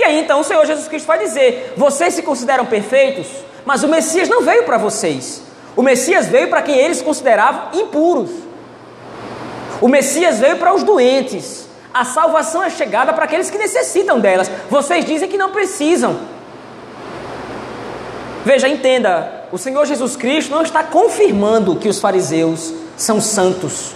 E 0.01 0.03
aí 0.03 0.19
então 0.19 0.39
o 0.39 0.43
Senhor 0.43 0.65
Jesus 0.65 0.87
Cristo 0.87 1.05
vai 1.05 1.19
dizer: 1.19 1.75
Vocês 1.77 2.15
se 2.15 2.23
consideram 2.23 2.65
perfeitos, 2.65 3.27
mas 3.63 3.83
o 3.83 3.87
Messias 3.87 4.27
não 4.27 4.41
veio 4.41 4.63
para 4.63 4.79
vocês. 4.79 5.43
O 5.75 5.83
Messias 5.83 6.25
veio 6.25 6.49
para 6.49 6.63
quem 6.63 6.75
eles 6.75 7.03
consideravam 7.03 7.79
impuros. 7.79 8.31
O 9.79 9.87
Messias 9.87 10.39
veio 10.39 10.57
para 10.57 10.73
os 10.73 10.81
doentes. 10.81 11.67
A 11.93 12.03
salvação 12.03 12.63
é 12.63 12.69
chegada 12.71 13.13
para 13.13 13.25
aqueles 13.25 13.51
que 13.51 13.59
necessitam 13.59 14.19
delas. 14.19 14.49
Vocês 14.71 15.05
dizem 15.05 15.29
que 15.29 15.37
não 15.37 15.51
precisam. 15.51 16.17
Veja, 18.43 18.67
entenda: 18.67 19.45
o 19.51 19.57
Senhor 19.59 19.85
Jesus 19.85 20.15
Cristo 20.15 20.49
não 20.49 20.63
está 20.63 20.83
confirmando 20.83 21.75
que 21.75 21.87
os 21.87 21.99
fariseus 21.99 22.73
são 22.97 23.21
santos. 23.21 23.93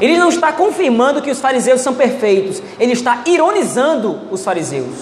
Ele 0.00 0.16
não 0.16 0.28
está 0.28 0.50
confirmando 0.52 1.20
que 1.20 1.30
os 1.30 1.40
fariseus 1.40 1.82
são 1.82 1.94
perfeitos, 1.94 2.62
ele 2.78 2.92
está 2.92 3.22
ironizando 3.26 4.18
os 4.30 4.42
fariseus. 4.42 4.96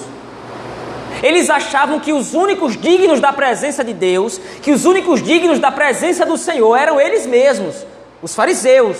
Eles 1.22 1.50
achavam 1.50 1.98
que 2.00 2.12
os 2.12 2.34
únicos 2.34 2.76
dignos 2.76 3.20
da 3.20 3.32
presença 3.32 3.84
de 3.84 3.92
Deus, 3.92 4.40
que 4.62 4.70
os 4.70 4.84
únicos 4.84 5.22
dignos 5.22 5.58
da 5.58 5.70
presença 5.70 6.24
do 6.24 6.36
Senhor 6.36 6.76
eram 6.76 7.00
eles 7.00 7.26
mesmos, 7.26 7.86
os 8.22 8.34
fariseus. 8.34 8.96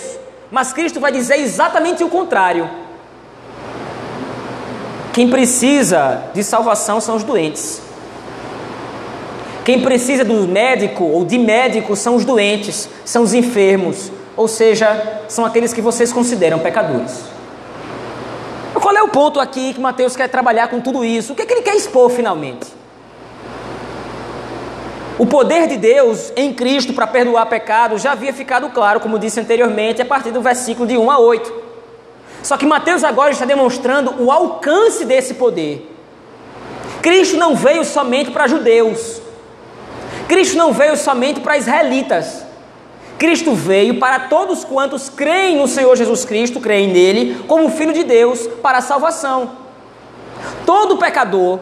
Mas 0.51 0.73
Cristo 0.73 0.99
vai 0.99 1.11
dizer 1.11 1.37
exatamente 1.39 2.03
o 2.03 2.09
contrário. 2.09 2.69
Quem 5.13 5.29
precisa 5.29 6.23
de 6.33 6.43
salvação 6.43 6.99
são 6.99 7.15
os 7.15 7.23
doentes. 7.23 7.81
Quem 9.63 9.81
precisa 9.81 10.25
do 10.25 10.47
médico 10.47 11.03
ou 11.03 11.23
de 11.23 11.37
médico 11.37 11.95
são 11.95 12.15
os 12.15 12.25
doentes, 12.25 12.89
são 13.05 13.23
os 13.23 13.33
enfermos, 13.33 14.11
ou 14.39 14.47
seja, 14.47 15.21
são 15.27 15.45
aqueles 15.45 15.73
que 15.73 15.81
vocês 15.81 16.13
consideram 16.13 16.59
pecadores. 16.59 17.25
Qual 18.73 18.95
é 18.95 19.03
o 19.03 19.09
ponto 19.09 19.37
aqui 19.37 19.73
que 19.73 19.81
Mateus 19.81 20.15
quer 20.15 20.29
trabalhar 20.29 20.69
com 20.69 20.79
tudo 20.79 21.03
isso? 21.03 21.33
O 21.33 21.35
que, 21.35 21.41
é 21.41 21.45
que 21.45 21.51
ele 21.55 21.61
quer 21.61 21.75
expor 21.75 22.09
finalmente? 22.09 22.65
O 25.17 25.25
poder 25.25 25.67
de 25.67 25.75
Deus 25.75 26.31
em 26.37 26.53
Cristo 26.53 26.93
para 26.93 27.05
perdoar 27.05 27.47
pecados 27.47 28.01
já 28.01 28.13
havia 28.13 28.31
ficado 28.31 28.69
claro, 28.69 29.01
como 29.01 29.19
disse 29.19 29.41
anteriormente, 29.41 30.01
a 30.01 30.05
partir 30.05 30.31
do 30.31 30.41
versículo 30.41 30.87
de 30.87 30.97
1 30.97 31.11
a 31.11 31.19
8. 31.19 31.53
Só 32.41 32.55
que 32.55 32.65
Mateus 32.65 33.03
agora 33.03 33.31
está 33.31 33.43
demonstrando 33.43 34.23
o 34.23 34.31
alcance 34.31 35.03
desse 35.03 35.33
poder. 35.33 35.93
Cristo 37.01 37.35
não 37.35 37.57
veio 37.57 37.83
somente 37.83 38.31
para 38.31 38.47
judeus. 38.47 39.21
Cristo 40.29 40.57
não 40.57 40.71
veio 40.71 40.95
somente 40.95 41.41
para 41.41 41.57
israelitas. 41.57 42.47
Cristo 43.19 43.53
veio 43.53 43.99
para 43.99 44.17
todos 44.17 44.63
quantos 44.63 45.09
creem 45.09 45.57
no 45.57 45.67
Senhor 45.67 45.93
Jesus 45.97 46.23
Cristo, 46.23 46.61
creem 46.61 46.87
nele, 46.87 47.43
como 47.49 47.69
Filho 47.69 47.91
de 47.91 48.05
Deus, 48.05 48.47
para 48.63 48.77
a 48.77 48.81
salvação. 48.81 49.51
Todo 50.65 50.97
pecador 50.97 51.59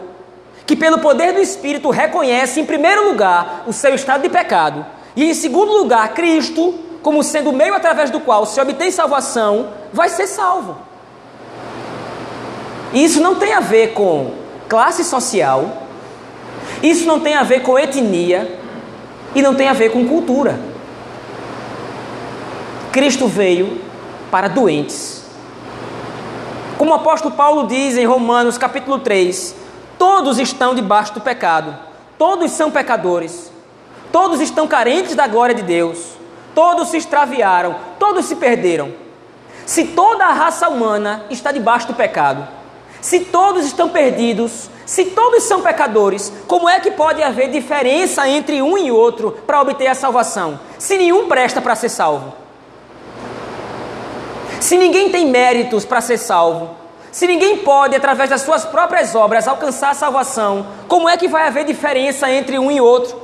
que, 0.64 0.76
pelo 0.76 1.00
poder 1.00 1.32
do 1.32 1.40
Espírito, 1.40 1.90
reconhece, 1.90 2.60
em 2.60 2.64
primeiro 2.64 3.08
lugar, 3.08 3.64
o 3.66 3.72
seu 3.72 3.92
estado 3.92 4.22
de 4.22 4.28
pecado, 4.28 4.86
e, 5.16 5.24
em 5.24 5.34
segundo 5.34 5.72
lugar, 5.72 6.14
Cristo, 6.14 6.78
como 7.02 7.24
sendo 7.24 7.50
o 7.50 7.52
meio 7.52 7.74
através 7.74 8.08
do 8.08 8.20
qual 8.20 8.46
se 8.46 8.60
obtém 8.60 8.92
salvação, 8.92 9.70
vai 9.92 10.08
ser 10.10 10.28
salvo. 10.28 10.76
E 12.92 13.02
isso 13.02 13.20
não 13.20 13.34
tem 13.34 13.52
a 13.52 13.60
ver 13.60 13.94
com 13.94 14.30
classe 14.68 15.02
social, 15.02 15.82
isso 16.84 17.04
não 17.04 17.18
tem 17.18 17.34
a 17.34 17.42
ver 17.42 17.62
com 17.62 17.76
etnia, 17.76 18.60
e 19.34 19.42
não 19.42 19.56
tem 19.56 19.68
a 19.68 19.72
ver 19.72 19.90
com 19.90 20.06
cultura. 20.06 20.67
Cristo 22.98 23.28
veio 23.28 23.80
para 24.28 24.48
doentes. 24.48 25.22
Como 26.76 26.90
o 26.90 26.94
apóstolo 26.94 27.32
Paulo 27.32 27.68
diz 27.68 27.96
em 27.96 28.04
Romanos 28.04 28.58
capítulo 28.58 28.98
3, 28.98 29.54
todos 29.96 30.36
estão 30.40 30.74
debaixo 30.74 31.14
do 31.14 31.20
pecado, 31.20 31.78
todos 32.18 32.50
são 32.50 32.72
pecadores, 32.72 33.52
todos 34.10 34.40
estão 34.40 34.66
carentes 34.66 35.14
da 35.14 35.28
glória 35.28 35.54
de 35.54 35.62
Deus, 35.62 36.14
todos 36.56 36.88
se 36.88 36.96
extraviaram, 36.96 37.76
todos 38.00 38.24
se 38.24 38.34
perderam. 38.34 38.92
Se 39.64 39.84
toda 39.84 40.24
a 40.24 40.32
raça 40.32 40.68
humana 40.68 41.24
está 41.30 41.52
debaixo 41.52 41.86
do 41.86 41.94
pecado, 41.94 42.48
se 43.00 43.20
todos 43.20 43.64
estão 43.64 43.90
perdidos, 43.90 44.68
se 44.84 45.04
todos 45.04 45.44
são 45.44 45.62
pecadores, 45.62 46.32
como 46.48 46.68
é 46.68 46.80
que 46.80 46.90
pode 46.90 47.22
haver 47.22 47.48
diferença 47.48 48.28
entre 48.28 48.60
um 48.60 48.76
e 48.76 48.90
outro 48.90 49.38
para 49.46 49.60
obter 49.60 49.86
a 49.86 49.94
salvação? 49.94 50.58
Se 50.80 50.96
nenhum 50.96 51.28
presta 51.28 51.62
para 51.62 51.76
ser 51.76 51.90
salvo. 51.90 52.47
Se 54.60 54.76
ninguém 54.76 55.10
tem 55.10 55.26
méritos 55.26 55.84
para 55.84 56.00
ser 56.00 56.18
salvo, 56.18 56.70
se 57.12 57.26
ninguém 57.26 57.58
pode, 57.58 57.94
através 57.96 58.28
das 58.30 58.42
suas 58.42 58.64
próprias 58.64 59.14
obras, 59.14 59.48
alcançar 59.48 59.90
a 59.90 59.94
salvação, 59.94 60.66
como 60.86 61.08
é 61.08 61.16
que 61.16 61.28
vai 61.28 61.46
haver 61.46 61.64
diferença 61.64 62.30
entre 62.30 62.58
um 62.58 62.70
e 62.70 62.80
outro? 62.80 63.20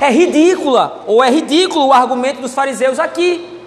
É 0.00 0.10
ridícula, 0.10 1.02
ou 1.06 1.22
é 1.22 1.30
ridículo 1.30 1.86
o 1.86 1.92
argumento 1.92 2.40
dos 2.40 2.54
fariseus 2.54 2.98
aqui. 2.98 3.60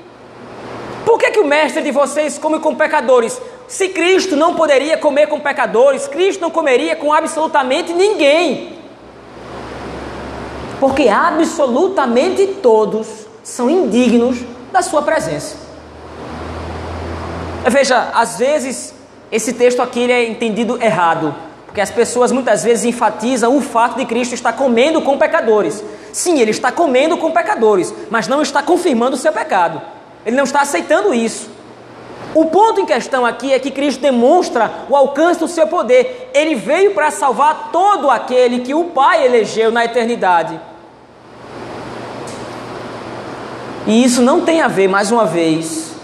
Por 1.05 1.17
que, 1.17 1.31
que 1.31 1.39
o 1.39 1.45
mestre 1.45 1.81
de 1.81 1.91
vocês 1.91 2.37
come 2.37 2.59
com 2.59 2.75
pecadores? 2.75 3.41
Se 3.67 3.89
Cristo 3.89 4.35
não 4.35 4.53
poderia 4.53 4.97
comer 4.97 5.27
com 5.27 5.39
pecadores, 5.39 6.07
Cristo 6.07 6.41
não 6.41 6.51
comeria 6.51 6.95
com 6.95 7.13
absolutamente 7.13 7.93
ninguém. 7.93 8.77
Porque 10.79 11.07
absolutamente 11.07 12.47
todos 12.61 13.07
são 13.43 13.69
indignos 13.69 14.37
da 14.71 14.81
sua 14.81 15.01
presença. 15.01 15.64
Veja, 17.67 18.11
às 18.13 18.37
vezes 18.37 18.93
esse 19.31 19.53
texto 19.53 19.81
aqui 19.81 20.01
ele 20.01 20.13
é 20.13 20.29
entendido 20.29 20.81
errado, 20.81 21.33
porque 21.65 21.81
as 21.81 21.89
pessoas 21.89 22.31
muitas 22.31 22.63
vezes 22.63 22.85
enfatizam 22.85 23.57
o 23.57 23.61
fato 23.61 23.97
de 23.97 24.05
Cristo 24.05 24.35
estar 24.35 24.53
comendo 24.53 25.01
com 25.01 25.17
pecadores. 25.17 25.83
Sim, 26.13 26.39
ele 26.39 26.51
está 26.51 26.71
comendo 26.71 27.17
com 27.17 27.31
pecadores, 27.31 27.93
mas 28.09 28.27
não 28.27 28.41
está 28.41 28.61
confirmando 28.61 29.15
o 29.15 29.19
seu 29.19 29.33
pecado. 29.33 29.81
Ele 30.25 30.35
não 30.35 30.43
está 30.43 30.61
aceitando 30.61 31.13
isso. 31.13 31.49
O 32.35 32.45
ponto 32.45 32.81
em 32.81 32.85
questão 32.85 33.25
aqui 33.25 33.53
é 33.53 33.59
que 33.59 33.71
Cristo 33.71 34.01
demonstra 34.01 34.71
o 34.89 34.95
alcance 34.95 35.39
do 35.39 35.47
seu 35.47 35.67
poder. 35.67 36.29
Ele 36.33 36.53
veio 36.53 36.93
para 36.93 37.09
salvar 37.09 37.69
todo 37.71 38.09
aquele 38.09 38.59
que 38.59 38.73
o 38.73 38.85
Pai 38.85 39.25
elegeu 39.25 39.71
na 39.71 39.85
eternidade. 39.85 40.59
E 43.87 44.03
isso 44.03 44.21
não 44.21 44.41
tem 44.41 44.61
a 44.61 44.67
ver, 44.67 44.87
mais 44.87 45.11
uma 45.11 45.25
vez, 45.25 45.94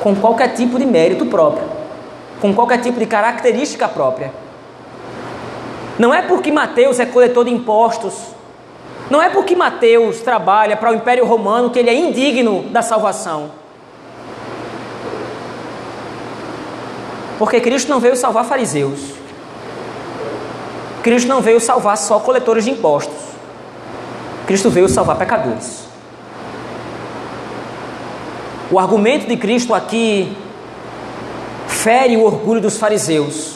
com 0.00 0.14
qualquer 0.14 0.54
tipo 0.54 0.78
de 0.78 0.86
mérito 0.86 1.26
próprio, 1.26 1.68
com 2.40 2.54
qualquer 2.54 2.80
tipo 2.80 2.98
de 2.98 3.06
característica 3.06 3.88
própria. 3.88 4.32
Não 5.98 6.14
é 6.14 6.22
porque 6.22 6.52
Mateus 6.52 7.00
é 7.00 7.06
coletor 7.06 7.44
de 7.44 7.50
impostos, 7.50 8.14
não 9.10 9.22
é 9.22 9.28
porque 9.28 9.56
Mateus 9.56 10.20
trabalha 10.20 10.76
para 10.76 10.92
o 10.92 10.94
Império 10.94 11.26
Romano 11.26 11.70
que 11.70 11.78
ele 11.78 11.90
é 11.90 11.94
indigno 11.94 12.64
da 12.64 12.82
salvação. 12.82 13.50
Porque 17.38 17.60
Cristo 17.60 17.88
não 17.88 18.00
veio 18.00 18.16
salvar 18.16 18.44
fariseus. 18.44 19.00
Cristo 21.02 21.28
não 21.28 21.40
veio 21.40 21.60
salvar 21.60 21.96
só 21.96 22.18
coletores 22.18 22.64
de 22.64 22.72
impostos. 22.72 23.16
Cristo 24.46 24.68
veio 24.68 24.88
salvar 24.88 25.16
pecadores. 25.16 25.87
O 28.70 28.78
argumento 28.78 29.26
de 29.26 29.36
Cristo 29.36 29.72
aqui 29.72 30.36
fere 31.66 32.16
o 32.16 32.22
orgulho 32.22 32.60
dos 32.60 32.76
fariseus. 32.76 33.54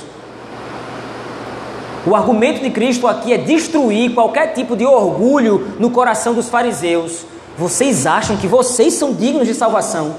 O 2.06 2.16
argumento 2.16 2.62
de 2.62 2.70
Cristo 2.70 3.06
aqui 3.06 3.32
é 3.32 3.38
destruir 3.38 4.14
qualquer 4.14 4.54
tipo 4.54 4.74
de 4.74 4.84
orgulho 4.84 5.76
no 5.78 5.90
coração 5.90 6.34
dos 6.34 6.48
fariseus. 6.48 7.24
Vocês 7.56 8.06
acham 8.06 8.36
que 8.36 8.46
vocês 8.46 8.94
são 8.94 9.12
dignos 9.12 9.46
de 9.46 9.54
salvação? 9.54 10.16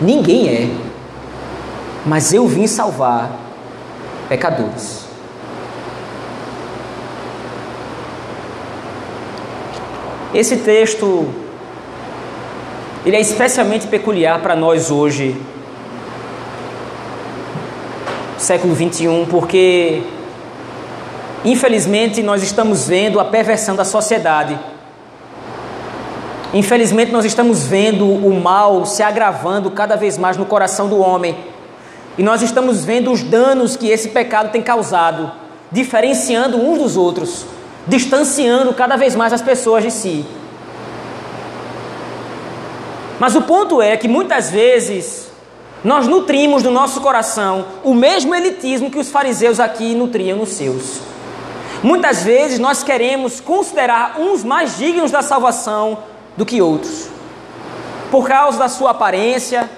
Ninguém 0.00 0.48
é. 0.48 0.70
Mas 2.04 2.32
eu 2.32 2.46
vim 2.46 2.66
salvar 2.66 3.30
pecadores. 4.28 5.04
Esse 10.34 10.56
texto 10.56 11.28
ele 13.06 13.14
é 13.14 13.20
especialmente 13.20 13.86
peculiar 13.86 14.42
para 14.42 14.56
nós 14.56 14.90
hoje, 14.90 15.40
século 18.36 18.74
21, 18.74 19.26
porque 19.26 20.02
infelizmente 21.44 22.20
nós 22.20 22.42
estamos 22.42 22.88
vendo 22.88 23.20
a 23.20 23.24
perversão 23.24 23.76
da 23.76 23.84
sociedade. 23.84 24.58
Infelizmente 26.52 27.12
nós 27.12 27.24
estamos 27.24 27.64
vendo 27.64 28.04
o 28.08 28.40
mal 28.40 28.84
se 28.84 29.04
agravando 29.04 29.70
cada 29.70 29.94
vez 29.94 30.18
mais 30.18 30.36
no 30.36 30.44
coração 30.44 30.88
do 30.88 30.98
homem. 30.98 31.36
E 32.18 32.24
nós 32.24 32.42
estamos 32.42 32.84
vendo 32.84 33.12
os 33.12 33.22
danos 33.22 33.76
que 33.76 33.88
esse 33.88 34.08
pecado 34.08 34.50
tem 34.50 34.62
causado, 34.62 35.30
diferenciando 35.70 36.56
uns 36.56 36.78
dos 36.80 36.96
outros, 36.96 37.46
distanciando 37.86 38.74
cada 38.74 38.96
vez 38.96 39.14
mais 39.14 39.32
as 39.32 39.42
pessoas 39.42 39.84
de 39.84 39.92
si. 39.92 40.26
Mas 43.18 43.34
o 43.34 43.42
ponto 43.42 43.80
é 43.80 43.96
que 43.96 44.08
muitas 44.08 44.50
vezes 44.50 45.30
nós 45.82 46.06
nutrimos 46.06 46.62
no 46.62 46.70
nosso 46.70 47.00
coração 47.00 47.64
o 47.82 47.94
mesmo 47.94 48.34
elitismo 48.34 48.90
que 48.90 48.98
os 48.98 49.10
fariseus 49.10 49.58
aqui 49.58 49.94
nutriam 49.94 50.36
nos 50.38 50.50
seus. 50.50 51.00
Muitas 51.82 52.22
vezes 52.22 52.58
nós 52.58 52.82
queremos 52.82 53.40
considerar 53.40 54.16
uns 54.18 54.42
mais 54.42 54.76
dignos 54.76 55.10
da 55.10 55.22
salvação 55.22 55.98
do 56.36 56.44
que 56.44 56.60
outros, 56.60 57.08
por 58.10 58.26
causa 58.26 58.58
da 58.58 58.68
sua 58.68 58.90
aparência, 58.90 59.70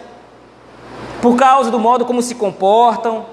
por 1.20 1.36
causa 1.36 1.70
do 1.70 1.78
modo 1.78 2.04
como 2.04 2.22
se 2.22 2.34
comportam, 2.34 3.26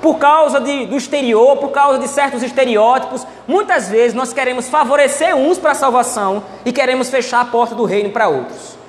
por 0.00 0.18
causa 0.18 0.60
de, 0.60 0.86
do 0.86 0.96
exterior, 0.96 1.56
por 1.58 1.70
causa 1.70 1.98
de 1.98 2.08
certos 2.08 2.42
estereótipos. 2.42 3.26
Muitas 3.46 3.88
vezes 3.88 4.14
nós 4.14 4.32
queremos 4.32 4.68
favorecer 4.68 5.36
uns 5.36 5.58
para 5.58 5.72
a 5.72 5.74
salvação 5.74 6.42
e 6.64 6.72
queremos 6.72 7.10
fechar 7.10 7.40
a 7.40 7.44
porta 7.44 7.74
do 7.74 7.84
reino 7.84 8.10
para 8.10 8.28
outros. 8.28 8.79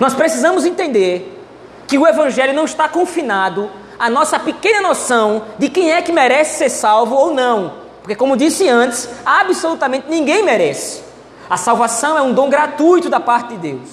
Nós 0.00 0.14
precisamos 0.14 0.64
entender 0.64 1.38
que 1.86 1.98
o 1.98 2.06
Evangelho 2.06 2.54
não 2.54 2.64
está 2.64 2.88
confinado 2.88 3.70
à 3.98 4.08
nossa 4.08 4.38
pequena 4.38 4.80
noção 4.80 5.42
de 5.58 5.68
quem 5.68 5.92
é 5.92 6.00
que 6.00 6.10
merece 6.10 6.56
ser 6.56 6.70
salvo 6.70 7.14
ou 7.14 7.34
não. 7.34 7.74
Porque, 8.00 8.16
como 8.16 8.34
disse 8.34 8.66
antes, 8.66 9.08
absolutamente 9.26 10.06
ninguém 10.08 10.42
merece. 10.42 11.02
A 11.50 11.58
salvação 11.58 12.16
é 12.16 12.22
um 12.22 12.32
dom 12.32 12.48
gratuito 12.48 13.10
da 13.10 13.20
parte 13.20 13.50
de 13.50 13.56
Deus. 13.58 13.88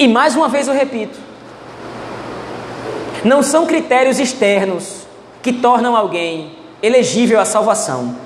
E 0.00 0.08
mais 0.08 0.34
uma 0.34 0.48
vez 0.48 0.66
eu 0.66 0.74
repito: 0.74 1.16
não 3.24 3.40
são 3.40 3.66
critérios 3.66 4.18
externos 4.18 5.06
que 5.40 5.52
tornam 5.52 5.94
alguém 5.94 6.58
elegível 6.82 7.38
à 7.38 7.44
salvação. 7.44 8.16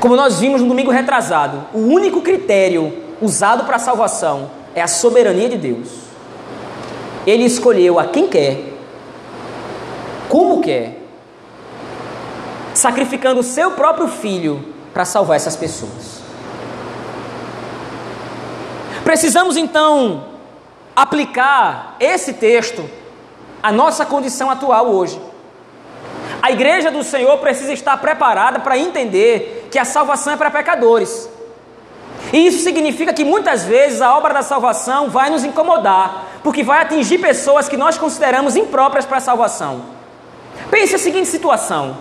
Como 0.00 0.16
nós 0.16 0.40
vimos 0.40 0.60
no 0.60 0.66
domingo 0.66 0.90
retrasado, 0.90 1.64
o 1.72 1.78
único 1.78 2.20
critério 2.20 3.01
usado 3.22 3.64
para 3.64 3.78
salvação 3.78 4.50
é 4.74 4.82
a 4.82 4.88
soberania 4.88 5.48
de 5.48 5.56
Deus. 5.56 5.88
Ele 7.26 7.44
escolheu 7.44 7.98
a 8.00 8.06
quem 8.06 8.26
quer, 8.26 8.72
como 10.28 10.60
quer, 10.60 10.98
sacrificando 12.74 13.40
o 13.40 13.44
seu 13.44 13.70
próprio 13.70 14.08
filho 14.08 14.74
para 14.92 15.04
salvar 15.04 15.36
essas 15.36 15.56
pessoas. 15.56 16.20
Precisamos 19.04 19.56
então 19.56 20.24
aplicar 20.96 21.96
esse 22.00 22.34
texto 22.34 22.88
à 23.62 23.70
nossa 23.70 24.04
condição 24.04 24.50
atual 24.50 24.88
hoje. 24.88 25.20
A 26.40 26.50
igreja 26.50 26.90
do 26.90 27.04
Senhor 27.04 27.38
precisa 27.38 27.72
estar 27.72 27.96
preparada 27.98 28.58
para 28.58 28.76
entender 28.76 29.68
que 29.70 29.78
a 29.78 29.84
salvação 29.84 30.32
é 30.32 30.36
para 30.36 30.50
pecadores. 30.50 31.28
E 32.32 32.46
isso 32.46 32.64
significa 32.64 33.12
que 33.12 33.24
muitas 33.24 33.64
vezes 33.64 34.00
a 34.00 34.16
obra 34.16 34.32
da 34.32 34.42
salvação 34.42 35.10
vai 35.10 35.28
nos 35.28 35.44
incomodar, 35.44 36.24
porque 36.42 36.62
vai 36.62 36.80
atingir 36.80 37.18
pessoas 37.18 37.68
que 37.68 37.76
nós 37.76 37.98
consideramos 37.98 38.56
impróprias 38.56 39.04
para 39.04 39.18
a 39.18 39.20
salvação. 39.20 39.82
Pense 40.70 40.94
a 40.94 40.98
seguinte 40.98 41.28
situação: 41.28 41.98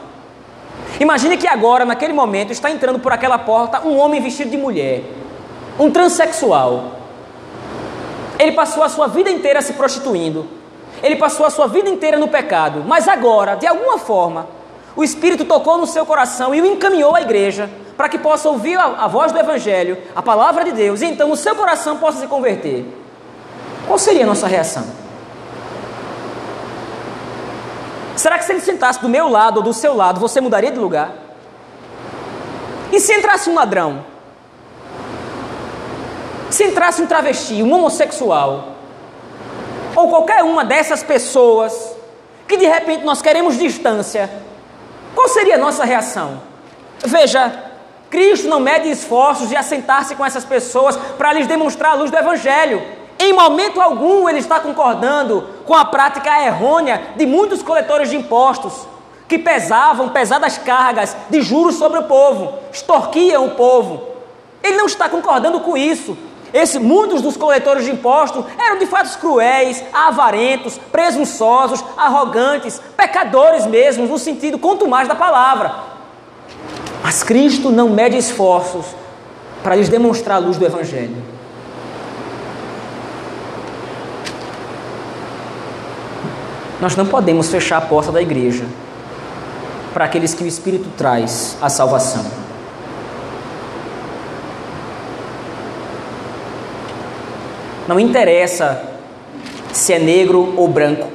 imagine 1.02 1.36
que 1.36 1.48
agora, 1.48 1.84
naquele 1.84 2.14
momento, 2.14 2.54
está 2.54 2.72
entrando 2.72 3.00
por 3.00 3.12
aquela 3.12 3.38
porta 3.38 3.82
um 3.86 3.98
homem 3.98 4.22
vestido 4.22 4.50
de 4.50 4.58
mulher, 4.58 5.04
um 5.78 5.92
transexual. 5.92 7.00
Ele 8.40 8.54
passou 8.54 8.84
a 8.84 8.90
sua 8.90 9.08
vida 9.08 9.30
inteira 9.30 9.62
se 9.62 9.74
prostituindo, 9.74 10.48
ele 11.04 11.18
passou 11.18 11.46
a 11.46 11.50
sua 11.50 11.68
vida 11.68 11.90
inteira 11.90 12.18
no 12.18 12.30
pecado, 12.30 12.84
mas 12.88 13.08
agora, 13.10 13.56
de 13.56 13.68
alguma 13.68 13.98
forma, 13.98 14.48
o 14.96 15.04
Espírito 15.04 15.44
tocou 15.44 15.78
no 15.78 15.86
seu 15.86 16.06
coração 16.06 16.56
e 16.56 16.62
o 16.62 16.66
encaminhou 16.66 17.16
à 17.16 17.22
igreja 17.22 17.70
para 18.02 18.10
que 18.10 18.18
possa 18.18 18.50
ouvir 18.50 18.80
a, 18.80 19.04
a 19.04 19.08
voz 19.08 19.32
do 19.32 19.38
Evangelho, 19.38 19.96
a 20.16 20.24
palavra 20.24 20.64
de 20.64 20.72
Deus, 20.72 21.04
e 21.04 21.06
então 21.06 21.30
o 21.30 21.38
seu 21.38 21.56
coração 21.56 21.98
possa 21.98 22.22
se 22.22 22.26
converter. 22.26 22.84
qual 23.86 24.00
seria 24.00 24.24
a 24.24 24.26
nossa 24.26 24.48
reação? 24.48 24.84
Será 28.16 28.40
que 28.40 28.46
se 28.46 28.54
ele 28.54 28.60
sentasse 28.60 29.00
do 29.00 29.08
meu 29.08 29.30
lado 29.30 29.58
ou 29.58 29.62
do 29.62 29.72
seu 29.72 29.96
lado, 29.96 30.20
você 30.20 30.42
mudaria 30.42 30.72
de 30.72 30.80
lugar? 30.80 31.12
E 32.92 33.00
se 33.00 33.14
entrasse 33.14 33.52
um 33.52 33.54
ladrão? 33.54 34.04
Se 36.50 36.64
entrasse 36.64 37.04
um 37.04 37.06
travesti, 37.06 37.62
um 37.62 37.72
homossexual, 37.72 38.78
ou 39.96 40.10
qualquer 40.10 40.44
uma 40.44 40.66
dessas 40.66 41.04
pessoas 41.04 41.96
que 42.48 42.58
de 42.58 42.66
repente 42.66 43.04
nós 43.04 43.22
queremos 43.22 43.60
distância, 43.60 44.28
qual 45.14 45.28
seria 45.28 45.54
a 45.54 45.60
nossa 45.60 45.86
reação? 45.86 46.42
Veja, 47.06 47.71
Cristo 48.12 48.50
não 48.50 48.60
mede 48.60 48.90
esforços 48.92 49.48
de 49.48 49.56
assentar-se 49.56 50.16
com 50.16 50.26
essas 50.26 50.44
pessoas 50.44 50.98
para 51.18 51.32
lhes 51.32 51.48
demonstrar 51.48 51.94
a 51.94 51.96
luz 51.96 52.12
do 52.12 52.18
Evangelho. 52.18 52.84
Em 53.18 53.32
momento 53.32 53.80
algum 53.80 54.28
ele 54.28 54.40
está 54.40 54.60
concordando 54.60 55.48
com 55.66 55.74
a 55.74 55.86
prática 55.86 56.44
errônea 56.46 57.02
de 57.16 57.26
muitos 57.26 57.64
coletores 57.64 58.10
de 58.10 58.18
impostos, 58.18 58.86
que 59.30 59.40
pesavam 59.40 60.10
pesadas 60.10 60.58
cargas 60.58 61.16
de 61.30 61.42
juros 61.42 61.76
sobre 61.76 62.00
o 62.00 62.04
povo, 62.04 62.56
extorquiam 62.74 63.46
o 63.46 63.52
povo. 63.52 64.10
Ele 64.62 64.76
não 64.76 64.88
está 64.88 65.08
concordando 65.08 65.62
com 65.62 65.78
isso. 65.78 66.18
Esse, 66.54 66.80
muitos 66.80 67.22
dos 67.22 67.38
coletores 67.38 67.86
de 67.86 67.92
impostos 67.92 68.44
eram 68.60 68.78
de 68.78 68.88
fato 68.88 69.18
cruéis, 69.20 69.82
avarentos, 69.94 70.78
presunçosos, 70.92 71.82
arrogantes, 71.96 72.82
pecadores 72.98 73.66
mesmo, 73.66 74.06
no 74.06 74.20
sentido 74.20 74.60
quanto 74.60 74.86
mais 74.86 75.08
da 75.08 75.16
palavra. 75.16 75.91
Mas 77.04 77.24
Cristo 77.24 77.72
não 77.72 77.90
mede 77.90 78.18
esforços 78.18 78.86
para 79.64 79.76
lhes 79.76 79.90
demonstrar 79.90 80.38
a 80.38 80.40
luz 80.40 80.58
do 80.58 80.66
Evangelho. 80.66 81.18
Nós 86.80 86.96
não 86.96 87.06
podemos 87.06 87.50
fechar 87.50 87.78
a 87.78 87.82
porta 87.82 88.12
da 88.12 88.22
igreja 88.22 88.66
para 89.94 90.06
aqueles 90.06 90.34
que 90.34 90.44
o 90.44 90.48
Espírito 90.48 90.90
traz 90.98 91.58
a 91.62 91.70
salvação. 91.70 92.26
Não 97.88 98.00
interessa 98.00 98.84
se 99.74 99.94
é 99.94 100.00
negro 100.00 100.54
ou 100.58 100.68
branco. 100.68 101.08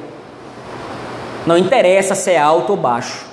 Não 1.47 1.57
interessa 1.57 2.15
se 2.15 2.31
é 2.31 2.39
alto 2.39 2.71
ou 2.71 2.77
baixo. 2.77 3.25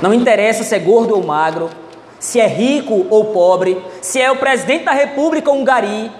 Não 0.00 0.12
interessa 0.12 0.64
se 0.64 0.74
é 0.74 0.78
gordo 0.78 1.14
ou 1.14 1.24
magro, 1.24 1.70
se 2.18 2.40
é 2.40 2.46
rico 2.46 3.06
ou 3.10 3.26
pobre, 3.26 3.80
se 4.00 4.20
é 4.20 4.30
o 4.30 4.36
presidente 4.36 4.84
da 4.84 4.92
república 4.92 5.50
ou 5.50 5.58
um 5.58 5.64
gari. 5.64 6.10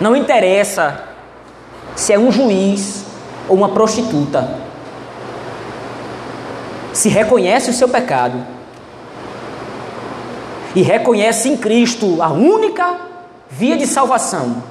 Não 0.00 0.16
interessa 0.16 1.04
se 1.94 2.12
é 2.12 2.18
um 2.18 2.30
juiz 2.30 3.04
ou 3.48 3.56
uma 3.56 3.70
prostituta. 3.70 4.60
Se 6.92 7.08
reconhece 7.08 7.70
o 7.70 7.72
seu 7.72 7.88
pecado 7.88 8.38
e 10.74 10.82
reconhece 10.82 11.48
em 11.48 11.56
Cristo 11.56 12.22
a 12.22 12.28
única 12.28 12.96
via 13.48 13.76
de 13.76 13.86
salvação, 13.86 14.62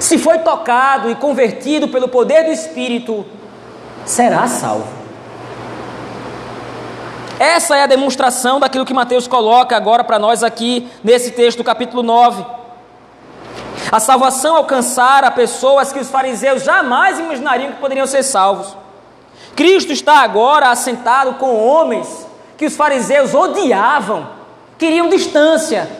se 0.00 0.18
foi 0.18 0.38
tocado 0.38 1.10
e 1.10 1.14
convertido 1.14 1.88
pelo 1.88 2.08
poder 2.08 2.44
do 2.44 2.50
Espírito, 2.50 3.24
será 4.04 4.48
salvo. 4.48 5.01
Essa 7.42 7.76
é 7.76 7.82
a 7.82 7.88
demonstração 7.88 8.60
daquilo 8.60 8.84
que 8.84 8.94
Mateus 8.94 9.26
coloca 9.26 9.76
agora 9.76 10.04
para 10.04 10.16
nós 10.16 10.44
aqui 10.44 10.88
nesse 11.02 11.32
texto 11.32 11.58
do 11.58 11.64
capítulo 11.64 12.00
9. 12.00 12.46
A 13.90 13.98
salvação 13.98 14.54
alcançara 14.54 15.28
pessoas 15.28 15.92
que 15.92 15.98
os 15.98 16.08
fariseus 16.08 16.62
jamais 16.62 17.18
imaginariam 17.18 17.72
que 17.72 17.80
poderiam 17.80 18.06
ser 18.06 18.22
salvos. 18.22 18.76
Cristo 19.56 19.92
está 19.92 20.22
agora 20.22 20.70
assentado 20.70 21.34
com 21.34 21.56
homens 21.56 22.24
que 22.56 22.64
os 22.64 22.76
fariseus 22.76 23.34
odiavam, 23.34 24.28
queriam 24.78 25.08
distância, 25.08 25.90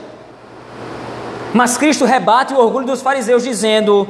mas 1.53 1.77
Cristo 1.77 2.05
rebate 2.05 2.55
o 2.55 2.59
orgulho 2.61 2.87
dos 2.87 3.03
fariseus, 3.03 3.43
dizendo: 3.43 4.07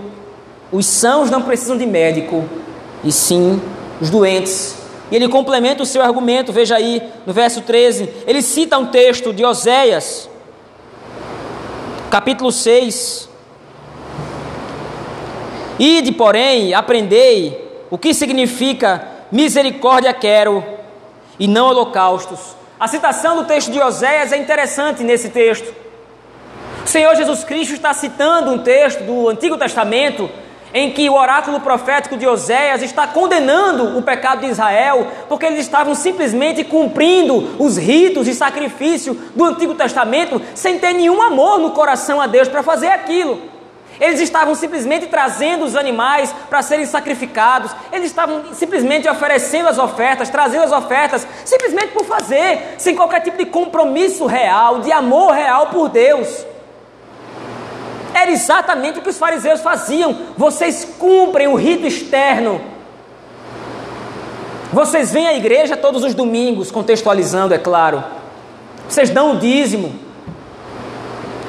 os 0.70 0.84
sãos 0.84 1.30
não 1.30 1.40
precisam 1.40 1.78
de 1.78 1.86
médico, 1.86 2.44
e 3.02 3.10
sim 3.10 3.58
os 4.02 4.10
doentes. 4.10 4.81
E 5.12 5.16
ele 5.16 5.28
complementa 5.28 5.82
o 5.82 5.86
seu 5.86 6.00
argumento, 6.00 6.54
veja 6.54 6.76
aí 6.76 7.02
no 7.26 7.34
verso 7.34 7.60
13, 7.60 8.08
ele 8.26 8.40
cita 8.40 8.78
um 8.78 8.86
texto 8.86 9.30
de 9.30 9.44
Oséias, 9.44 10.26
capítulo 12.10 12.50
6. 12.50 13.28
Ide, 15.78 16.12
porém, 16.12 16.72
aprendei 16.72 17.84
o 17.90 17.98
que 17.98 18.14
significa 18.14 19.06
misericórdia 19.30 20.14
quero 20.14 20.64
e 21.38 21.46
não 21.46 21.66
holocaustos. 21.66 22.56
A 22.80 22.88
citação 22.88 23.36
do 23.36 23.44
texto 23.44 23.70
de 23.70 23.82
Oséias 23.82 24.32
é 24.32 24.38
interessante 24.38 25.02
nesse 25.02 25.28
texto. 25.28 25.74
O 26.86 26.88
Senhor 26.88 27.14
Jesus 27.16 27.44
Cristo 27.44 27.74
está 27.74 27.92
citando 27.92 28.50
um 28.50 28.60
texto 28.60 29.02
do 29.04 29.28
Antigo 29.28 29.58
Testamento 29.58 30.30
em 30.74 30.90
que 30.90 31.08
o 31.08 31.14
oráculo 31.14 31.60
profético 31.60 32.16
de 32.16 32.26
Oséias 32.26 32.82
está 32.82 33.06
condenando 33.06 33.98
o 33.98 34.02
pecado 34.02 34.40
de 34.40 34.46
Israel, 34.46 35.06
porque 35.28 35.46
eles 35.46 35.60
estavam 35.60 35.94
simplesmente 35.94 36.64
cumprindo 36.64 37.56
os 37.58 37.76
ritos 37.76 38.26
de 38.26 38.34
sacrifício 38.34 39.14
do 39.34 39.44
Antigo 39.44 39.74
Testamento 39.74 40.40
sem 40.54 40.78
ter 40.78 40.92
nenhum 40.92 41.20
amor 41.20 41.58
no 41.58 41.70
coração 41.70 42.20
a 42.20 42.26
Deus 42.26 42.48
para 42.48 42.62
fazer 42.62 42.88
aquilo. 42.88 43.52
Eles 44.00 44.20
estavam 44.20 44.54
simplesmente 44.54 45.06
trazendo 45.06 45.64
os 45.64 45.76
animais 45.76 46.34
para 46.48 46.62
serem 46.62 46.86
sacrificados, 46.86 47.70
eles 47.92 48.06
estavam 48.06 48.52
simplesmente 48.52 49.08
oferecendo 49.08 49.68
as 49.68 49.78
ofertas, 49.78 50.30
trazendo 50.30 50.64
as 50.64 50.72
ofertas, 50.72 51.26
simplesmente 51.44 51.92
por 51.92 52.04
fazer, 52.04 52.74
sem 52.78 52.96
qualquer 52.96 53.20
tipo 53.20 53.36
de 53.36 53.46
compromisso 53.46 54.26
real, 54.26 54.80
de 54.80 54.90
amor 54.90 55.32
real 55.32 55.68
por 55.68 55.88
Deus. 55.88 56.51
Era 58.22 58.30
exatamente 58.30 59.00
o 59.00 59.02
que 59.02 59.10
os 59.10 59.18
fariseus 59.18 59.60
faziam. 59.60 60.16
Vocês 60.36 60.84
cumprem 60.96 61.48
o 61.48 61.56
rito 61.56 61.88
externo. 61.88 62.60
Vocês 64.72 65.12
vêm 65.12 65.26
à 65.26 65.34
igreja 65.34 65.76
todos 65.76 66.04
os 66.04 66.14
domingos, 66.14 66.70
contextualizando, 66.70 67.52
é 67.52 67.58
claro. 67.58 68.04
Vocês 68.88 69.10
dão 69.10 69.32
o 69.32 69.38
dízimo. 69.38 69.92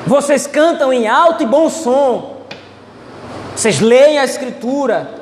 Vocês 0.07 0.47
cantam 0.47 0.91
em 0.91 1.07
alto 1.07 1.43
e 1.43 1.45
bom 1.45 1.69
som. 1.69 2.37
Vocês 3.55 3.79
leem 3.79 4.17
a 4.17 4.25
Escritura. 4.25 5.21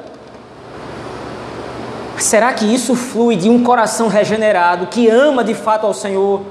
Será 2.18 2.54
que 2.54 2.64
isso 2.64 2.96
flui 2.96 3.36
de 3.36 3.50
um 3.50 3.62
coração 3.62 4.08
regenerado 4.08 4.88
que 4.88 5.10
ama 5.10 5.44
de 5.44 5.54
fato 5.54 5.86
ao 5.86 5.94
Senhor? 5.94 6.44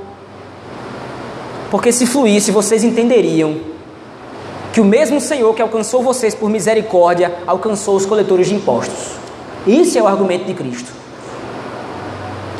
Porque 1.70 1.90
se 1.90 2.06
fluísse, 2.06 2.50
vocês 2.50 2.84
entenderiam 2.84 3.69
que 4.72 4.80
o 4.80 4.84
mesmo 4.84 5.20
Senhor 5.20 5.54
que 5.54 5.62
alcançou 5.62 6.02
vocês 6.02 6.34
por 6.34 6.48
misericórdia 6.48 7.38
alcançou 7.46 7.96
os 7.96 8.06
coletores 8.06 8.48
de 8.48 8.54
impostos. 8.54 9.18
Esse 9.66 9.98
é 9.98 10.02
o 10.02 10.06
argumento 10.06 10.44
de 10.44 10.54
Cristo. 10.54 10.92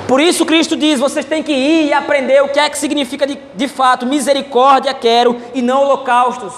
Por 0.09 0.21
isso 0.21 0.45
Cristo 0.45 0.77
diz: 0.77 0.99
vocês 0.99 1.25
têm 1.25 1.43
que 1.43 1.53
ir 1.53 1.87
e 1.87 1.93
aprender 1.93 2.43
o 2.43 2.49
que 2.49 2.59
é 2.59 2.69
que 2.69 2.79
significa 2.79 3.27
de, 3.27 3.39
de 3.55 3.69
fato 3.69 4.07
misericórdia 4.07 4.93
quero 4.93 5.37
e 5.55 5.63
não 5.63 5.83
holocaustos. 5.83 6.53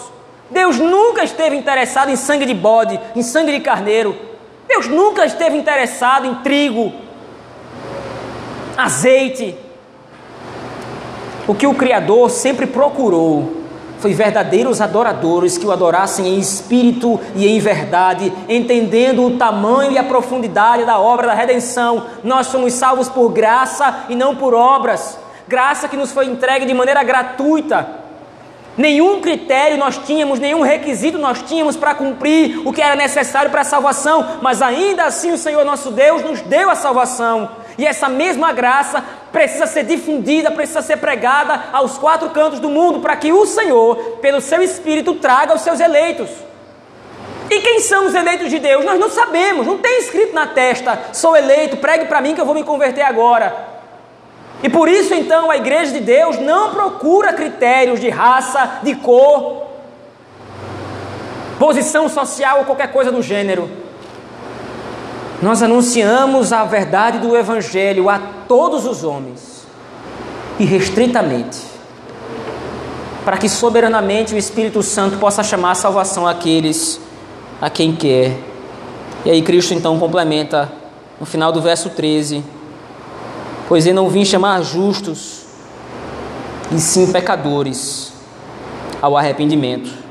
Deus 0.50 0.78
nunca 0.78 1.22
esteve 1.22 1.56
interessado 1.56 2.10
em 2.10 2.16
sangue 2.16 2.46
de 2.46 2.54
bode, 2.54 2.98
em 3.14 3.22
sangue 3.22 3.52
de 3.52 3.60
carneiro. 3.60 4.16
Deus 4.66 4.88
nunca 4.88 5.24
esteve 5.26 5.56
interessado 5.56 6.26
em 6.26 6.34
trigo, 6.36 6.92
azeite. 8.76 9.54
O 11.46 11.54
que 11.54 11.66
o 11.66 11.74
Criador 11.74 12.30
sempre 12.30 12.66
procurou 12.66 13.61
foi 14.02 14.12
verdadeiros 14.12 14.80
adoradores 14.80 15.56
que 15.56 15.64
o 15.64 15.70
adorassem 15.70 16.26
em 16.26 16.38
espírito 16.40 17.20
e 17.36 17.46
em 17.46 17.60
verdade, 17.60 18.32
entendendo 18.48 19.24
o 19.24 19.38
tamanho 19.38 19.92
e 19.92 19.98
a 19.98 20.02
profundidade 20.02 20.84
da 20.84 20.98
obra 20.98 21.28
da 21.28 21.34
redenção. 21.34 22.06
Nós 22.24 22.48
somos 22.48 22.72
salvos 22.72 23.08
por 23.08 23.28
graça 23.28 24.06
e 24.08 24.16
não 24.16 24.34
por 24.34 24.54
obras, 24.54 25.16
graça 25.46 25.88
que 25.88 25.96
nos 25.96 26.10
foi 26.10 26.26
entregue 26.26 26.66
de 26.66 26.74
maneira 26.74 27.04
gratuita. 27.04 28.02
Nenhum 28.76 29.20
critério 29.20 29.78
nós 29.78 29.98
tínhamos, 29.98 30.40
nenhum 30.40 30.62
requisito 30.62 31.18
nós 31.18 31.40
tínhamos 31.42 31.76
para 31.76 31.94
cumprir 31.94 32.66
o 32.66 32.72
que 32.72 32.82
era 32.82 32.96
necessário 32.96 33.52
para 33.52 33.60
a 33.60 33.64
salvação, 33.64 34.38
mas 34.42 34.60
ainda 34.60 35.04
assim 35.04 35.30
o 35.30 35.38
Senhor 35.38 35.64
nosso 35.64 35.92
Deus 35.92 36.24
nos 36.24 36.40
deu 36.40 36.68
a 36.70 36.74
salvação. 36.74 37.50
E 37.78 37.86
essa 37.86 38.08
mesma 38.08 38.52
graça 38.52 39.04
precisa 39.32 39.66
ser 39.66 39.84
difundida, 39.84 40.50
precisa 40.50 40.82
ser 40.82 40.98
pregada 40.98 41.64
aos 41.72 41.96
quatro 41.96 42.30
cantos 42.30 42.60
do 42.60 42.68
mundo, 42.68 43.00
para 43.00 43.16
que 43.16 43.32
o 43.32 43.46
Senhor, 43.46 43.96
pelo 44.20 44.40
seu 44.40 44.62
Espírito, 44.62 45.14
traga 45.14 45.54
os 45.54 45.62
seus 45.62 45.80
eleitos. 45.80 46.28
E 47.50 47.60
quem 47.60 47.80
são 47.80 48.06
os 48.06 48.14
eleitos 48.14 48.50
de 48.50 48.58
Deus? 48.58 48.84
Nós 48.84 49.00
não 49.00 49.10
sabemos, 49.10 49.66
não 49.66 49.78
tem 49.78 49.98
escrito 49.98 50.34
na 50.34 50.46
testa: 50.46 50.98
sou 51.12 51.36
eleito, 51.36 51.78
pregue 51.78 52.04
para 52.04 52.20
mim 52.20 52.34
que 52.34 52.40
eu 52.40 52.46
vou 52.46 52.54
me 52.54 52.62
converter 52.62 53.02
agora. 53.02 53.72
E 54.62 54.68
por 54.68 54.88
isso 54.88 55.12
então 55.12 55.50
a 55.50 55.56
igreja 55.56 55.92
de 55.92 56.00
Deus 56.00 56.38
não 56.38 56.70
procura 56.72 57.32
critérios 57.32 58.00
de 58.00 58.08
raça, 58.08 58.80
de 58.82 58.94
cor, 58.94 59.66
posição 61.58 62.08
social 62.08 62.60
ou 62.60 62.64
qualquer 62.64 62.92
coisa 62.92 63.10
do 63.10 63.20
gênero. 63.20 63.81
Nós 65.42 65.60
anunciamos 65.60 66.52
a 66.52 66.62
verdade 66.64 67.18
do 67.18 67.36
Evangelho 67.36 68.08
a 68.08 68.16
todos 68.46 68.86
os 68.86 69.02
homens, 69.02 69.66
irrestritamente, 70.56 71.58
para 73.24 73.36
que 73.36 73.48
soberanamente 73.48 74.34
o 74.34 74.38
Espírito 74.38 74.84
Santo 74.84 75.18
possa 75.18 75.42
chamar 75.42 75.72
a 75.72 75.74
salvação 75.74 76.28
àqueles 76.28 77.00
a 77.60 77.68
quem 77.68 77.92
quer. 77.92 78.38
E 79.24 79.30
aí 79.32 79.42
Cristo 79.42 79.74
então 79.74 79.98
complementa 79.98 80.70
no 81.18 81.26
final 81.26 81.50
do 81.50 81.60
verso 81.60 81.90
13: 81.90 82.44
Pois 83.68 83.84
ele 83.84 83.96
não 83.96 84.08
vim 84.08 84.24
chamar 84.24 84.62
justos, 84.62 85.42
e 86.70 86.78
sim 86.78 87.10
pecadores 87.10 88.12
ao 89.00 89.16
arrependimento. 89.16 90.01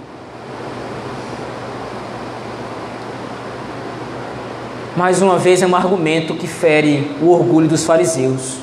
Mais 4.96 5.22
uma 5.22 5.38
vez 5.38 5.62
é 5.62 5.68
um 5.68 5.76
argumento 5.76 6.36
que 6.36 6.48
fere 6.48 7.16
o 7.22 7.30
orgulho 7.30 7.68
dos 7.68 7.86
fariseus. 7.86 8.58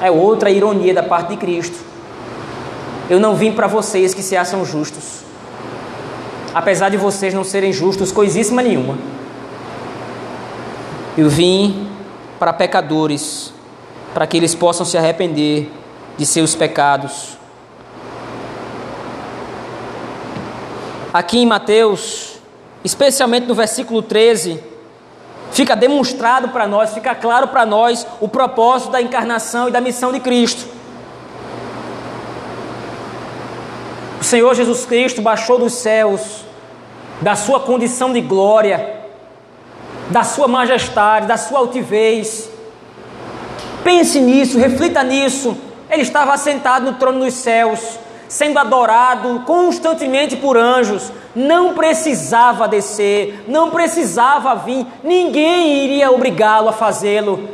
É 0.00 0.10
outra 0.10 0.50
ironia 0.50 0.92
da 0.92 1.02
parte 1.02 1.30
de 1.30 1.36
Cristo. 1.36 1.78
Eu 3.08 3.18
não 3.18 3.34
vim 3.34 3.52
para 3.52 3.66
vocês 3.66 4.12
que 4.12 4.22
se 4.22 4.36
acham 4.36 4.64
justos, 4.64 5.22
apesar 6.54 6.90
de 6.90 6.96
vocês 6.96 7.32
não 7.32 7.44
serem 7.44 7.72
justos 7.72 8.12
coisíssima 8.12 8.62
nenhuma. 8.62 8.98
Eu 11.16 11.28
vim 11.28 11.88
para 12.38 12.52
pecadores, 12.52 13.52
para 14.12 14.26
que 14.26 14.36
eles 14.36 14.54
possam 14.54 14.84
se 14.84 14.98
arrepender 14.98 15.70
de 16.16 16.26
seus 16.26 16.54
pecados. 16.54 17.38
Aqui 21.12 21.38
em 21.38 21.46
Mateus, 21.46 22.38
especialmente 22.84 23.46
no 23.46 23.54
versículo 23.54 24.02
13, 24.02 24.71
fica 25.52 25.76
demonstrado 25.76 26.48
para 26.48 26.66
nós, 26.66 26.92
fica 26.92 27.14
claro 27.14 27.48
para 27.48 27.64
nós 27.64 28.06
o 28.20 28.26
propósito 28.26 28.90
da 28.90 29.00
encarnação 29.00 29.68
e 29.68 29.70
da 29.70 29.80
missão 29.80 30.12
de 30.12 30.18
Cristo. 30.18 30.66
O 34.20 34.24
Senhor 34.24 34.54
Jesus 34.54 34.86
Cristo 34.86 35.20
baixou 35.20 35.58
dos 35.58 35.74
céus, 35.74 36.44
da 37.20 37.36
sua 37.36 37.60
condição 37.60 38.12
de 38.12 38.20
glória, 38.20 39.00
da 40.10 40.24
sua 40.24 40.48
majestade, 40.48 41.26
da 41.26 41.36
sua 41.36 41.58
altivez. 41.58 42.48
Pense 43.84 44.20
nisso, 44.20 44.58
reflita 44.58 45.02
nisso. 45.02 45.56
Ele 45.90 46.02
estava 46.02 46.32
assentado 46.32 46.86
no 46.86 46.94
trono 46.94 47.24
dos 47.24 47.34
céus, 47.34 47.98
sendo 48.32 48.58
adorado 48.58 49.40
constantemente 49.40 50.36
por 50.36 50.56
anjos, 50.56 51.12
não 51.36 51.74
precisava 51.74 52.66
descer, 52.66 53.44
não 53.46 53.70
precisava 53.70 54.54
vir, 54.54 54.86
ninguém 55.04 55.84
iria 55.84 56.10
obrigá-lo 56.10 56.70
a 56.70 56.72
fazê-lo. 56.72 57.46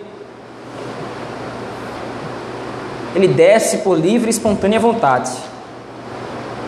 Ele 3.12 3.26
desce 3.26 3.78
por 3.78 3.98
livre 3.98 4.28
e 4.28 4.30
espontânea 4.30 4.78
vontade, 4.78 5.32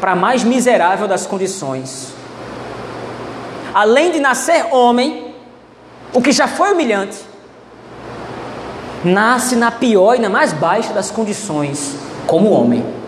para 0.01 0.11
a 0.11 0.16
mais 0.16 0.42
miserável 0.42 1.07
das 1.07 1.25
condições. 1.25 2.12
Além 3.73 4.11
de 4.11 4.18
nascer 4.18 4.75
homem, 4.75 5.33
o 6.12 6.20
que 6.20 6.33
já 6.33 6.49
foi 6.49 6.73
humilhante, 6.73 7.18
nasce 9.05 9.55
na 9.55 9.70
pior 9.70 10.16
e 10.16 10.18
na 10.18 10.29
mais 10.29 10.53
baixa 10.53 10.92
das 10.92 11.12
condições, 11.12 11.94
como 12.27 12.51
homem 12.51 12.99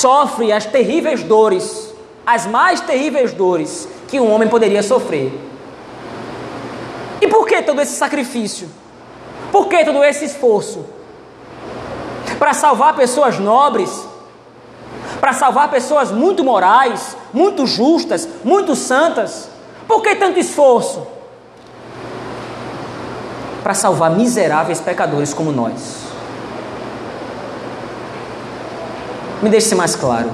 sofre 0.00 0.50
as 0.52 0.64
terríveis 0.64 1.22
dores, 1.22 1.92
as 2.26 2.46
mais 2.46 2.80
terríveis 2.80 3.32
dores 3.32 3.86
que 4.08 4.18
um 4.18 4.32
homem 4.32 4.48
poderia 4.48 4.82
sofrer. 4.82 5.32
E 7.20 7.28
por 7.28 7.46
que 7.46 7.60
todo 7.62 7.80
esse 7.82 7.96
sacrifício? 7.96 8.68
Por 9.52 9.68
que 9.68 9.84
todo 9.84 10.02
esse 10.02 10.24
esforço? 10.24 10.86
Para 12.38 12.54
salvar 12.54 12.96
pessoas 12.96 13.38
nobres, 13.38 13.90
para 15.20 15.34
salvar 15.34 15.70
pessoas 15.70 16.10
muito 16.10 16.42
morais, 16.42 17.14
muito 17.32 17.66
justas, 17.66 18.26
muito 18.42 18.74
santas. 18.74 19.48
Por 19.86 20.02
que 20.02 20.16
tanto 20.16 20.38
esforço? 20.38 21.06
Para 23.62 23.74
salvar 23.74 24.10
miseráveis 24.12 24.80
pecadores 24.80 25.34
como 25.34 25.52
nós. 25.52 26.09
Me 29.42 29.48
deixe 29.48 29.68
ser 29.68 29.74
mais 29.74 29.96
claro. 29.96 30.30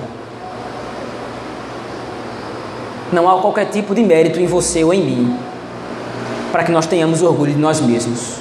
Não 3.13 3.29
há 3.29 3.41
qualquer 3.41 3.67
tipo 3.67 3.95
de 3.95 4.03
mérito 4.03 4.41
em 4.41 4.47
você 4.47 4.83
ou 4.83 4.93
em 4.93 5.03
mim 5.03 5.39
para 6.51 6.65
que 6.65 6.73
nós 6.73 6.87
tenhamos 6.87 7.23
orgulho 7.23 7.53
de 7.53 7.59
nós 7.59 7.81
mesmos. 7.81 8.37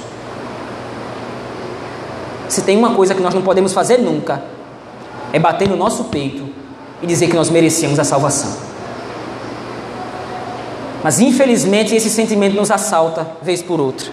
Se 2.48 2.62
tem 2.62 2.76
uma 2.76 2.94
coisa 2.94 3.14
que 3.14 3.20
nós 3.20 3.34
não 3.34 3.42
podemos 3.42 3.72
fazer 3.72 3.98
nunca, 3.98 4.42
é 5.32 5.38
bater 5.38 5.68
no 5.68 5.76
nosso 5.76 6.04
peito 6.04 6.48
e 7.02 7.06
dizer 7.06 7.28
que 7.28 7.36
nós 7.36 7.50
merecíamos 7.50 7.98
a 7.98 8.04
salvação. 8.04 8.56
Mas 11.04 11.20
infelizmente 11.20 11.94
esse 11.94 12.08
sentimento 12.08 12.56
nos 12.56 12.70
assalta 12.70 13.26
vez 13.42 13.62
por 13.62 13.80
outra. 13.80 14.10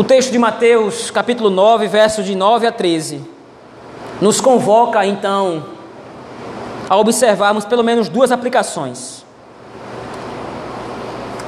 O 0.00 0.02
texto 0.02 0.32
de 0.32 0.38
Mateus, 0.38 1.10
capítulo 1.10 1.50
9, 1.50 1.86
versos 1.86 2.24
de 2.24 2.34
9 2.34 2.66
a 2.66 2.72
13, 2.72 3.20
nos 4.18 4.40
convoca 4.40 5.04
então 5.04 5.62
a 6.88 6.96
observarmos 6.96 7.66
pelo 7.66 7.84
menos 7.84 8.08
duas 8.08 8.32
aplicações. 8.32 9.26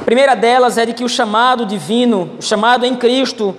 A 0.03 0.05
primeira 0.05 0.35
delas 0.35 0.77
é 0.77 0.85
de 0.85 0.93
que 0.93 1.03
o 1.03 1.09
chamado 1.09 1.65
divino, 1.65 2.33
o 2.39 2.43
chamado 2.43 2.85
em 2.85 2.95
Cristo, 2.95 3.57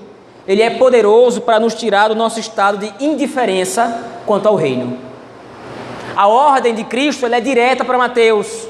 ele 0.47 0.61
é 0.61 0.69
poderoso 0.69 1.41
para 1.41 1.59
nos 1.59 1.73
tirar 1.73 2.09
do 2.09 2.15
nosso 2.15 2.39
estado 2.39 2.77
de 2.77 2.93
indiferença 3.03 3.99
quanto 4.27 4.47
ao 4.47 4.55
reino. 4.55 4.99
A 6.15 6.27
ordem 6.27 6.75
de 6.75 6.83
Cristo 6.83 7.25
é 7.25 7.41
direta 7.41 7.83
para 7.83 7.97
Mateus: 7.97 8.67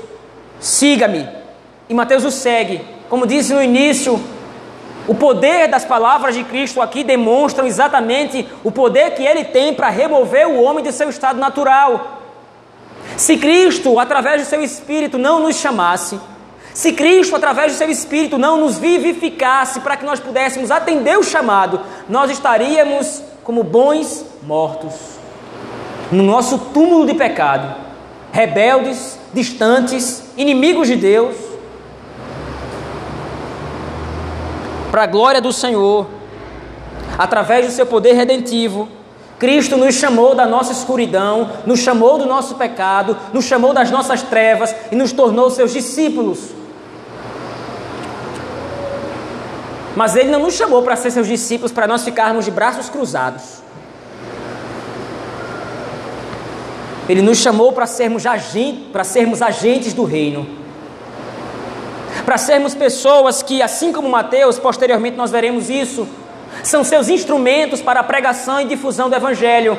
siga-me. 0.57 1.27
E 1.89 1.93
Mateus 1.93 2.23
o 2.23 2.31
segue. 2.31 2.79
Como 3.09 3.27
disse 3.27 3.53
no 3.53 3.61
início, 3.61 4.17
o 5.07 5.13
poder 5.13 5.67
das 5.67 5.83
palavras 5.83 6.33
de 6.33 6.43
Cristo 6.43 6.81
aqui 6.81 7.03
demonstram 7.03 7.65
exatamente 7.65 8.47
o 8.63 8.71
poder 8.71 9.11
que 9.11 9.23
ele 9.23 9.43
tem 9.43 9.73
para 9.73 9.89
remover 9.89 10.47
o 10.47 10.61
homem 10.61 10.83
de 10.83 10.93
seu 10.93 11.09
estado 11.09 11.39
natural. 11.39 12.21
Se 13.17 13.37
Cristo, 13.37 13.99
através 13.99 14.41
do 14.41 14.47
seu 14.47 14.61
Espírito, 14.63 15.17
não 15.17 15.41
nos 15.41 15.57
chamasse, 15.57 16.19
se 16.73 16.93
Cristo, 16.93 17.35
através 17.35 17.73
do 17.73 17.77
seu 17.77 17.89
Espírito, 17.89 18.37
não 18.37 18.57
nos 18.57 18.79
vivificasse 18.79 19.81
para 19.81 19.95
que 19.97 20.05
nós 20.05 20.19
pudéssemos 20.19 20.71
atender 20.71 21.19
o 21.19 21.23
chamado, 21.23 21.81
nós 22.09 22.31
estaríamos 22.31 23.21
como 23.43 23.61
bons 23.61 24.25
mortos, 24.43 24.93
no 26.11 26.23
nosso 26.23 26.57
túmulo 26.73 27.05
de 27.05 27.13
pecado, 27.13 27.75
rebeldes, 28.31 29.19
distantes, 29.33 30.23
inimigos 30.37 30.87
de 30.87 30.95
Deus 30.95 31.52
para 34.93 35.05
a 35.05 35.07
glória 35.07 35.41
do 35.41 35.51
Senhor, 35.51 36.05
através 37.17 37.65
do 37.65 37.71
seu 37.71 37.83
poder 37.83 38.13
redentivo, 38.13 38.87
Cristo 39.39 39.75
nos 39.75 39.95
chamou 39.95 40.35
da 40.35 40.45
nossa 40.45 40.71
escuridão, 40.71 41.49
nos 41.65 41.79
chamou 41.79 42.19
do 42.19 42.27
nosso 42.27 42.53
pecado, 42.53 43.17
nos 43.33 43.45
chamou 43.45 43.73
das 43.73 43.89
nossas 43.89 44.21
trevas 44.21 44.75
e 44.91 44.95
nos 44.95 45.11
tornou 45.11 45.49
seus 45.49 45.73
discípulos. 45.73 46.51
Mas 49.95 50.15
Ele 50.15 50.29
não 50.29 50.41
nos 50.41 50.53
chamou 50.53 50.83
para 50.83 50.95
ser 50.95 51.09
seus 51.09 51.25
discípulos 51.25 51.71
para 51.71 51.87
nós 51.87 52.03
ficarmos 52.03 52.45
de 52.45 52.51
braços 52.51 52.87
cruzados. 52.87 53.63
Ele 57.09 57.23
nos 57.23 57.39
chamou 57.39 57.73
para 57.73 57.87
sermos, 57.87 58.27
agentes, 58.27 58.91
para 58.91 59.03
sermos 59.03 59.41
agentes 59.41 59.91
do 59.91 60.03
reino 60.03 60.62
para 62.25 62.37
sermos 62.37 62.73
pessoas 62.73 63.41
que, 63.41 63.61
assim 63.61 63.91
como 63.91 64.09
Mateus, 64.09 64.57
posteriormente 64.57 65.17
nós 65.17 65.31
veremos 65.31 65.69
isso, 65.69 66.07
são 66.63 66.83
seus 66.83 67.09
instrumentos 67.09 67.81
para 67.81 67.99
a 67.99 68.03
pregação 68.03 68.61
e 68.61 68.65
difusão 68.65 69.09
do 69.09 69.15
Evangelho. 69.15 69.77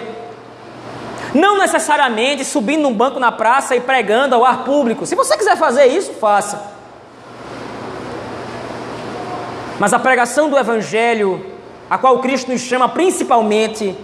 Não 1.35 1.59
necessariamente 1.59 2.45
subindo 2.45 2.83
num 2.83 2.93
banco 2.93 3.19
na 3.19 3.33
praça 3.33 3.75
e 3.75 3.81
pregando 3.81 4.35
ao 4.35 4.45
ar 4.45 4.65
público. 4.65 5.07
Se 5.07 5.15
você 5.15 5.37
quiser 5.37 5.57
fazer 5.57 5.87
isso, 5.87 6.13
faça. 6.15 6.73
Mas 9.79 9.93
a 9.93 9.99
pregação 9.99 10.49
do 10.49 10.59
Evangelho, 10.59 11.45
a 11.89 11.99
qual 11.99 12.19
Cristo 12.21 12.53
nos 12.53 12.61
chama 12.61 12.89
principalmente, 12.89 13.97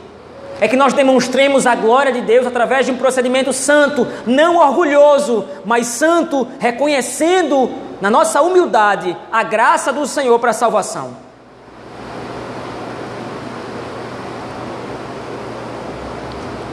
é 0.60 0.66
que 0.66 0.76
nós 0.76 0.92
demonstremos 0.92 1.66
a 1.66 1.74
glória 1.74 2.12
de 2.12 2.20
Deus 2.22 2.46
através 2.46 2.86
de 2.86 2.92
um 2.92 2.96
procedimento 2.96 3.52
santo, 3.52 4.06
não 4.26 4.56
orgulhoso, 4.56 5.46
mas 5.64 5.86
santo, 5.86 6.46
reconhecendo 6.58 7.70
na 8.00 8.08
nossa 8.10 8.40
humildade 8.40 9.16
a 9.30 9.42
graça 9.42 9.92
do 9.92 10.06
Senhor 10.06 10.38
para 10.38 10.50
a 10.50 10.54
salvação. 10.54 11.16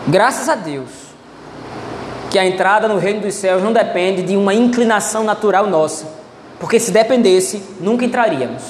Graças 0.07 0.47
a 0.47 0.55
Deus, 0.55 0.89
que 2.31 2.39
a 2.39 2.45
entrada 2.45 2.87
no 2.87 2.97
reino 2.97 3.19
dos 3.19 3.35
céus 3.35 3.61
não 3.61 3.73
depende 3.73 4.21
de 4.21 4.37
uma 4.37 4.53
inclinação 4.53 5.23
natural 5.23 5.67
nossa, 5.67 6.07
porque 6.59 6.79
se 6.79 6.91
dependesse, 6.91 7.61
nunca 7.79 8.05
entraríamos. 8.05 8.63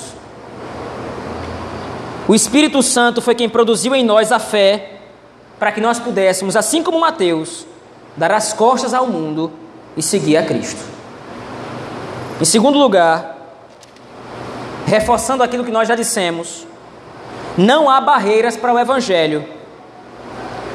O 2.28 2.34
Espírito 2.34 2.82
Santo 2.82 3.22
foi 3.22 3.36
quem 3.36 3.48
produziu 3.48 3.96
em 3.96 4.04
nós 4.04 4.32
a 4.32 4.39
fé 4.39 4.93
para 5.60 5.72
que 5.72 5.80
nós 5.80 6.00
pudéssemos, 6.00 6.56
assim 6.56 6.82
como 6.84 7.00
Mateus, 7.00 7.65
dar 8.15 8.32
as 8.32 8.52
costas 8.52 8.93
ao 8.93 9.08
mundo 9.08 9.52
e 9.96 10.02
seguir 10.02 10.38
a 10.38 10.43
Cristo. 10.43 10.96
Em 12.39 12.45
segundo 12.45 12.78
lugar, 12.78 13.36
reforçando 14.86 15.43
aquilo 15.43 15.65
que 15.65 15.71
nós 15.71 15.88
já 15.88 15.95
dissemos, 15.95 16.67
não 17.58 17.89
há 17.89 18.00
barreiras 18.00 18.56
para 18.56 18.73
o 18.73 18.80
Evangelho. 18.80 19.45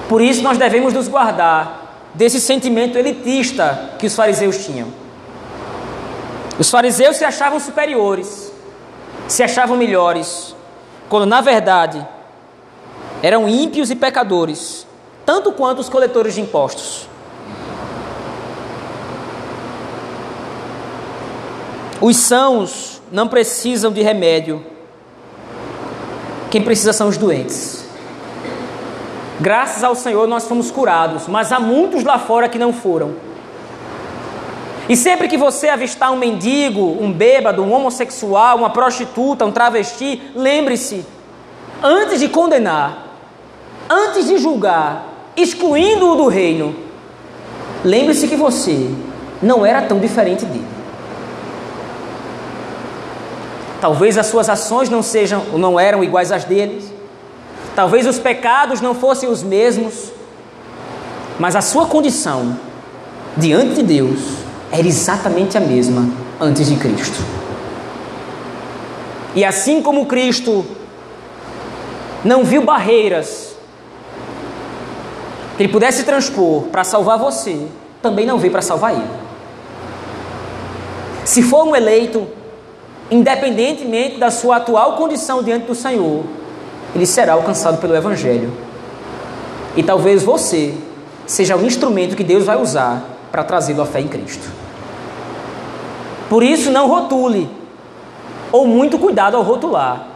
Por 0.09 0.21
isso 0.21 0.43
nós 0.43 0.59
devemos 0.59 0.93
nos 0.93 1.07
guardar 1.07 2.11
desse 2.15 2.41
sentimento 2.41 2.99
elitista 2.99 3.93
que 3.99 4.07
os 4.07 4.15
fariseus 4.15 4.65
tinham. 4.65 4.89
Os 6.59 6.69
fariseus 6.69 7.17
se 7.17 7.25
achavam 7.25 7.59
superiores, 7.61 8.53
se 9.29 9.43
achavam 9.43 9.77
melhores, 9.77 10.55
quando 11.09 11.27
na 11.27 11.41
verdade 11.41 12.07
eram 13.23 13.49
ímpios 13.49 13.91
e 13.91 13.97
pecadores, 13.97 14.87
tanto 15.25 15.53
quanto 15.53 15.79
os 15.79 15.89
coletores 15.89 16.35
de 16.35 16.41
impostos. 16.41 17.09
Os 22.03 22.17
sãos 22.17 23.01
não 23.13 23.29
precisam 23.29 23.93
de 23.93 24.03
remédio. 24.03 24.61
Quem 26.51 26.61
precisa 26.61 26.93
são 26.93 27.07
os 27.07 27.17
doentes. 27.17 27.87
Graças 29.41 29.85
ao 29.85 29.95
Senhor 29.95 30.27
nós 30.27 30.49
fomos 30.49 30.69
curados, 30.69 31.29
mas 31.29 31.53
há 31.53 31.61
muitos 31.61 32.03
lá 32.03 32.19
fora 32.19 32.49
que 32.49 32.59
não 32.59 32.73
foram. 32.73 33.15
E 34.89 34.97
sempre 34.97 35.29
que 35.29 35.37
você 35.37 35.69
avistar 35.69 36.11
um 36.11 36.17
mendigo, 36.17 36.81
um 37.01 37.13
bêbado, 37.13 37.63
um 37.63 37.73
homossexual, 37.73 38.59
uma 38.59 38.71
prostituta, 38.71 39.47
um 39.47 39.53
travesti, 39.53 40.21
lembre-se, 40.35 41.07
antes 41.81 42.19
de 42.19 42.29
condenar, 42.29 43.15
antes 43.89 44.27
de 44.27 44.39
julgar, 44.39 45.07
excluindo-o 45.37 46.17
do 46.17 46.27
reino, 46.27 46.75
lembre-se 47.85 48.27
que 48.27 48.35
você 48.35 48.91
não 49.41 49.65
era 49.65 49.83
tão 49.83 50.01
diferente 50.01 50.45
dele. 50.45 50.72
Talvez 53.83 54.17
as 54.17 54.27
suas 54.27 54.49
ações 54.49 54.89
não 54.89 55.03
sejam, 55.03 55.43
não 55.59 55.79
eram 55.79 56.05
iguais 56.05 56.31
às 56.31 56.45
deles. 56.45 56.85
Talvez 57.75 58.07
os 58.07 58.17
pecados 58.17 58.81
não 58.81 58.95
fossem 58.95 59.29
os 59.29 59.43
mesmos. 59.43 60.13
Mas 61.37 61.57
a 61.57 61.61
sua 61.61 61.87
condição 61.87 62.57
diante 63.37 63.75
de 63.75 63.83
Deus 63.83 64.21
era 64.71 64.87
exatamente 64.87 65.59
a 65.59 65.61
mesma 65.61 66.09
antes 66.41 66.69
de 66.69 66.77
Cristo. 66.77 67.19
E 69.35 69.45
assim 69.45 69.83
como 69.83 70.07
Cristo 70.07 70.65
não 72.25 72.45
viu 72.45 72.63
barreiras 72.63 73.57
que 75.57 75.65
ele 75.65 75.73
pudesse 75.73 76.05
transpor 76.05 76.69
para 76.71 76.85
salvar 76.85 77.19
você, 77.19 77.67
também 78.01 78.27
não 78.27 78.39
veio 78.39 78.53
para 78.53 78.63
salvar 78.63 78.93
ele. 78.93 79.11
Se 81.25 81.43
for 81.43 81.65
um 81.65 81.75
eleito, 81.75 82.29
independentemente 83.13 84.17
da 84.17 84.31
sua 84.31 84.57
atual 84.57 84.97
condição 84.97 85.43
diante 85.43 85.67
do 85.67 85.75
Senhor, 85.75 86.25
ele 86.95 87.05
será 87.05 87.35
alcançado 87.35 87.79
pelo 87.79 87.95
Evangelho. 87.95 88.51
E 89.77 89.83
talvez 89.83 90.23
você 90.23 90.75
seja 91.27 91.55
o 91.55 91.65
instrumento 91.65 92.17
que 92.17 92.25
Deus 92.25 92.45
vai 92.45 92.57
usar 92.57 93.05
para 93.31 93.45
trazê-lo 93.45 93.83
à 93.83 93.87
fé 93.87 94.01
em 94.01 94.09
Cristo. 94.09 94.51
Por 96.31 96.43
isso, 96.43 96.71
não 96.71 96.89
rotule, 96.89 97.51
ou 98.51 98.67
muito 98.67 98.99
cuidado 98.99 99.37
ao 99.37 99.43
rotular. 99.43 100.07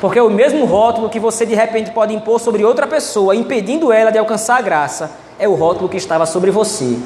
Porque 0.00 0.20
é 0.20 0.22
o 0.22 0.30
mesmo 0.30 0.64
rótulo 0.64 1.10
que 1.10 1.18
você 1.18 1.44
de 1.44 1.54
repente 1.54 1.90
pode 1.90 2.14
impor 2.14 2.38
sobre 2.38 2.64
outra 2.64 2.86
pessoa, 2.86 3.34
impedindo 3.34 3.92
ela 3.92 4.12
de 4.12 4.18
alcançar 4.18 4.56
a 4.56 4.62
graça, 4.62 5.10
é 5.36 5.48
o 5.48 5.54
rótulo 5.54 5.88
que 5.88 5.96
estava 5.96 6.26
sobre 6.26 6.52
você. 6.52 6.96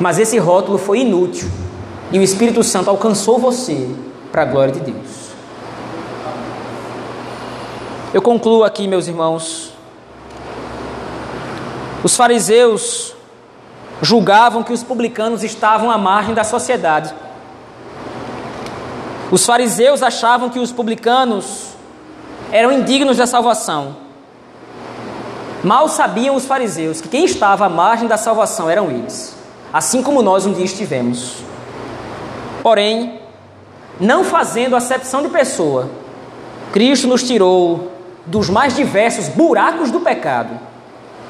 Mas 0.00 0.18
esse 0.18 0.38
rótulo 0.38 0.76
foi 0.76 1.00
inútil 1.00 1.48
e 2.10 2.18
o 2.18 2.22
Espírito 2.22 2.62
Santo 2.62 2.90
alcançou 2.90 3.38
você 3.38 3.88
para 4.30 4.42
a 4.42 4.44
glória 4.44 4.72
de 4.72 4.80
Deus. 4.80 5.24
Eu 8.12 8.22
concluo 8.22 8.62
aqui, 8.62 8.86
meus 8.86 9.08
irmãos. 9.08 9.72
Os 12.04 12.14
fariseus 12.16 13.14
julgavam 14.00 14.62
que 14.62 14.72
os 14.72 14.82
publicanos 14.82 15.42
estavam 15.42 15.90
à 15.90 15.98
margem 15.98 16.34
da 16.34 16.44
sociedade. 16.44 17.14
Os 19.30 19.44
fariseus 19.44 20.02
achavam 20.02 20.50
que 20.50 20.58
os 20.58 20.70
publicanos 20.70 21.70
eram 22.52 22.70
indignos 22.70 23.16
da 23.16 23.26
salvação. 23.26 23.96
Mal 25.64 25.88
sabiam 25.88 26.36
os 26.36 26.44
fariseus 26.44 27.00
que 27.00 27.08
quem 27.08 27.24
estava 27.24 27.66
à 27.66 27.68
margem 27.68 28.06
da 28.06 28.18
salvação 28.18 28.68
eram 28.68 28.90
eles, 28.90 29.34
assim 29.72 30.02
como 30.02 30.22
nós 30.22 30.44
um 30.44 30.52
dia 30.52 30.64
estivemos. 30.64 31.42
Porém, 32.64 33.20
não 34.00 34.24
fazendo 34.24 34.74
acepção 34.74 35.20
de 35.20 35.28
pessoa, 35.28 35.90
Cristo 36.72 37.06
nos 37.06 37.22
tirou 37.22 37.92
dos 38.24 38.48
mais 38.48 38.74
diversos 38.74 39.28
buracos 39.28 39.90
do 39.90 40.00
pecado 40.00 40.58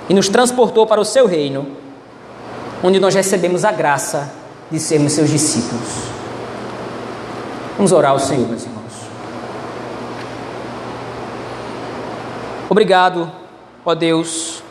e 0.08 0.14
nos 0.14 0.28
transportou 0.28 0.86
para 0.86 1.00
o 1.00 1.04
seu 1.04 1.26
reino, 1.26 1.66
onde 2.84 3.00
nós 3.00 3.16
recebemos 3.16 3.64
a 3.64 3.72
graça 3.72 4.32
de 4.70 4.78
sermos 4.78 5.10
seus 5.10 5.28
discípulos. 5.28 5.88
Vamos 7.76 7.90
orar 7.90 8.12
ao 8.12 8.20
Senhor, 8.20 8.46
meus 8.46 8.62
irmãos. 8.62 8.92
Obrigado, 12.70 13.28
ó 13.84 13.92
Deus. 13.92 14.62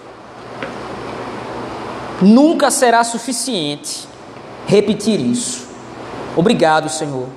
Nunca 2.21 2.71
será 2.71 3.03
suficiente 3.03 4.07
repetir 4.65 5.19
isso. 5.19 5.72
Obrigado, 6.35 6.89
Senhor. 6.89 7.27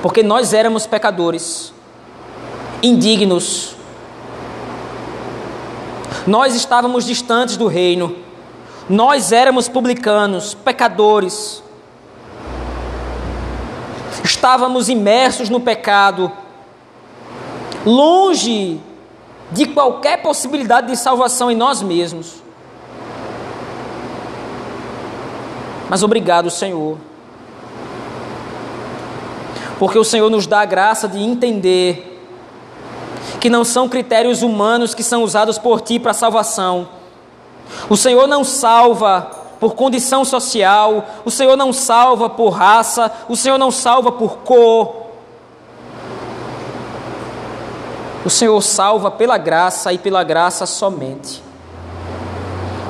Porque 0.00 0.22
nós 0.22 0.52
éramos 0.52 0.86
pecadores, 0.86 1.72
indignos. 2.82 3.74
Nós 6.26 6.54
estávamos 6.54 7.04
distantes 7.04 7.56
do 7.56 7.66
reino. 7.66 8.14
Nós 8.88 9.32
éramos 9.32 9.68
publicanos, 9.68 10.54
pecadores. 10.54 11.62
Estávamos 14.22 14.88
imersos 14.88 15.48
no 15.48 15.60
pecado, 15.60 16.30
longe 17.84 18.80
de 19.52 19.66
qualquer 19.66 20.20
possibilidade 20.22 20.88
de 20.88 20.96
salvação 20.96 21.50
em 21.50 21.56
nós 21.56 21.82
mesmos. 21.82 22.42
Mas 25.88 26.02
obrigado, 26.02 26.50
Senhor 26.50 26.98
porque 29.78 29.98
o 29.98 30.04
Senhor 30.04 30.30
nos 30.30 30.46
dá 30.46 30.60
a 30.60 30.64
graça 30.64 31.06
de 31.06 31.18
entender 31.18 32.14
que 33.40 33.50
não 33.50 33.64
são 33.64 33.88
critérios 33.88 34.42
humanos 34.42 34.94
que 34.94 35.02
são 35.02 35.22
usados 35.22 35.58
por 35.58 35.80
ti 35.80 35.98
para 35.98 36.14
salvação. 36.14 36.88
O 37.88 37.96
Senhor 37.96 38.26
não 38.26 38.42
salva 38.42 39.30
por 39.60 39.74
condição 39.74 40.24
social, 40.24 41.04
o 41.24 41.30
Senhor 41.30 41.56
não 41.56 41.72
salva 41.72 42.28
por 42.28 42.50
raça, 42.50 43.10
o 43.28 43.36
Senhor 43.36 43.58
não 43.58 43.70
salva 43.70 44.12
por 44.12 44.38
cor. 44.38 45.06
O 48.24 48.30
Senhor 48.30 48.60
salva 48.62 49.10
pela 49.10 49.38
graça 49.38 49.92
e 49.92 49.98
pela 49.98 50.24
graça 50.24 50.66
somente. 50.66 51.42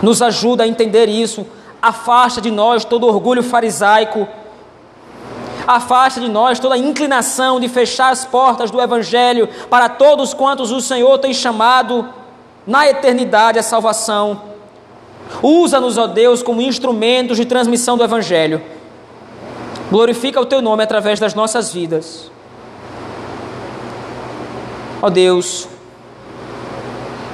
Nos 0.03 0.23
ajuda 0.23 0.65
a 0.65 0.69
entender 0.69 1.09
isso, 1.09 1.47
afasta 1.81 2.41
de 2.41 2.51
nós 2.51 2.85
todo 2.85 3.07
orgulho 3.07 3.43
farisaico 3.43 4.27
Afasta 5.67 6.21
de 6.21 6.29
nós 6.29 6.61
toda 6.61 6.79
inclinação 6.79 7.59
de 7.59 7.69
fechar 7.69 8.13
as 8.13 8.25
portas 8.25 8.71
do 8.71 8.81
Evangelho 8.81 9.49
para 9.69 9.89
todos 9.89 10.33
quantos 10.33 10.71
o 10.71 10.81
Senhor 10.81 11.19
tem 11.19 11.35
chamado 11.35 12.09
na 12.67 12.87
eternidade 12.87 13.59
a 13.59 13.63
salvação. 13.63 14.41
Usa-nos, 15.43 15.99
ó 15.99 16.07
Deus, 16.07 16.43
como 16.43 16.61
instrumentos 16.61 17.37
de 17.37 17.45
transmissão 17.45 17.97
do 17.97 18.05
Evangelho. 18.05 18.63
Glorifica 19.91 20.41
o 20.41 20.47
Teu 20.47 20.63
nome 20.63 20.83
através 20.83 21.19
das 21.19 21.35
nossas 21.35 21.73
vidas. 21.73 22.31
Ó 25.03 25.11
Deus, 25.11 25.69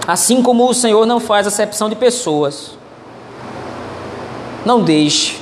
assim 0.07 0.43
como 0.43 0.68
o 0.68 0.74
Senhor 0.74 1.07
não 1.07 1.20
faz 1.20 1.47
acepção 1.47 1.89
de 1.89 1.97
pessoas, 1.97 2.76
não 4.64 4.83
deixe 4.83 5.41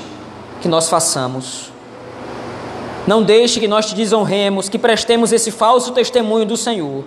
que 0.61 0.69
nós 0.69 0.89
façamos. 0.89 1.70
Não 3.11 3.25
deixe 3.25 3.59
que 3.59 3.67
nós 3.67 3.87
te 3.87 3.97
desonremos, 3.97 4.69
que 4.69 4.79
prestemos 4.79 5.33
esse 5.33 5.51
falso 5.51 5.91
testemunho 5.91 6.47
do 6.47 6.57
Senhor. 6.57 7.03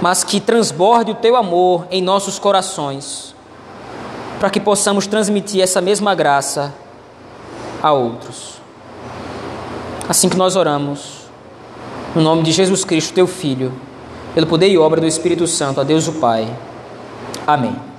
mas 0.00 0.24
que 0.24 0.40
transborde 0.40 1.10
o 1.10 1.14
teu 1.14 1.36
amor 1.36 1.86
em 1.90 2.00
nossos 2.00 2.38
corações, 2.38 3.34
para 4.38 4.48
que 4.48 4.58
possamos 4.58 5.06
transmitir 5.06 5.60
essa 5.60 5.80
mesma 5.80 6.14
graça 6.14 6.72
a 7.82 7.92
outros. 7.92 8.54
Assim 10.08 10.28
que 10.28 10.36
nós 10.36 10.56
oramos, 10.56 11.28
no 12.14 12.22
nome 12.22 12.42
de 12.42 12.52
Jesus 12.52 12.84
Cristo, 12.84 13.12
teu 13.12 13.26
Filho, 13.26 13.72
pelo 14.34 14.46
poder 14.46 14.68
e 14.68 14.78
obra 14.78 15.00
do 15.00 15.06
Espírito 15.06 15.46
Santo, 15.46 15.80
a 15.80 15.84
Deus 15.84 16.08
o 16.08 16.12
Pai. 16.14 16.48
Amém. 17.46 17.89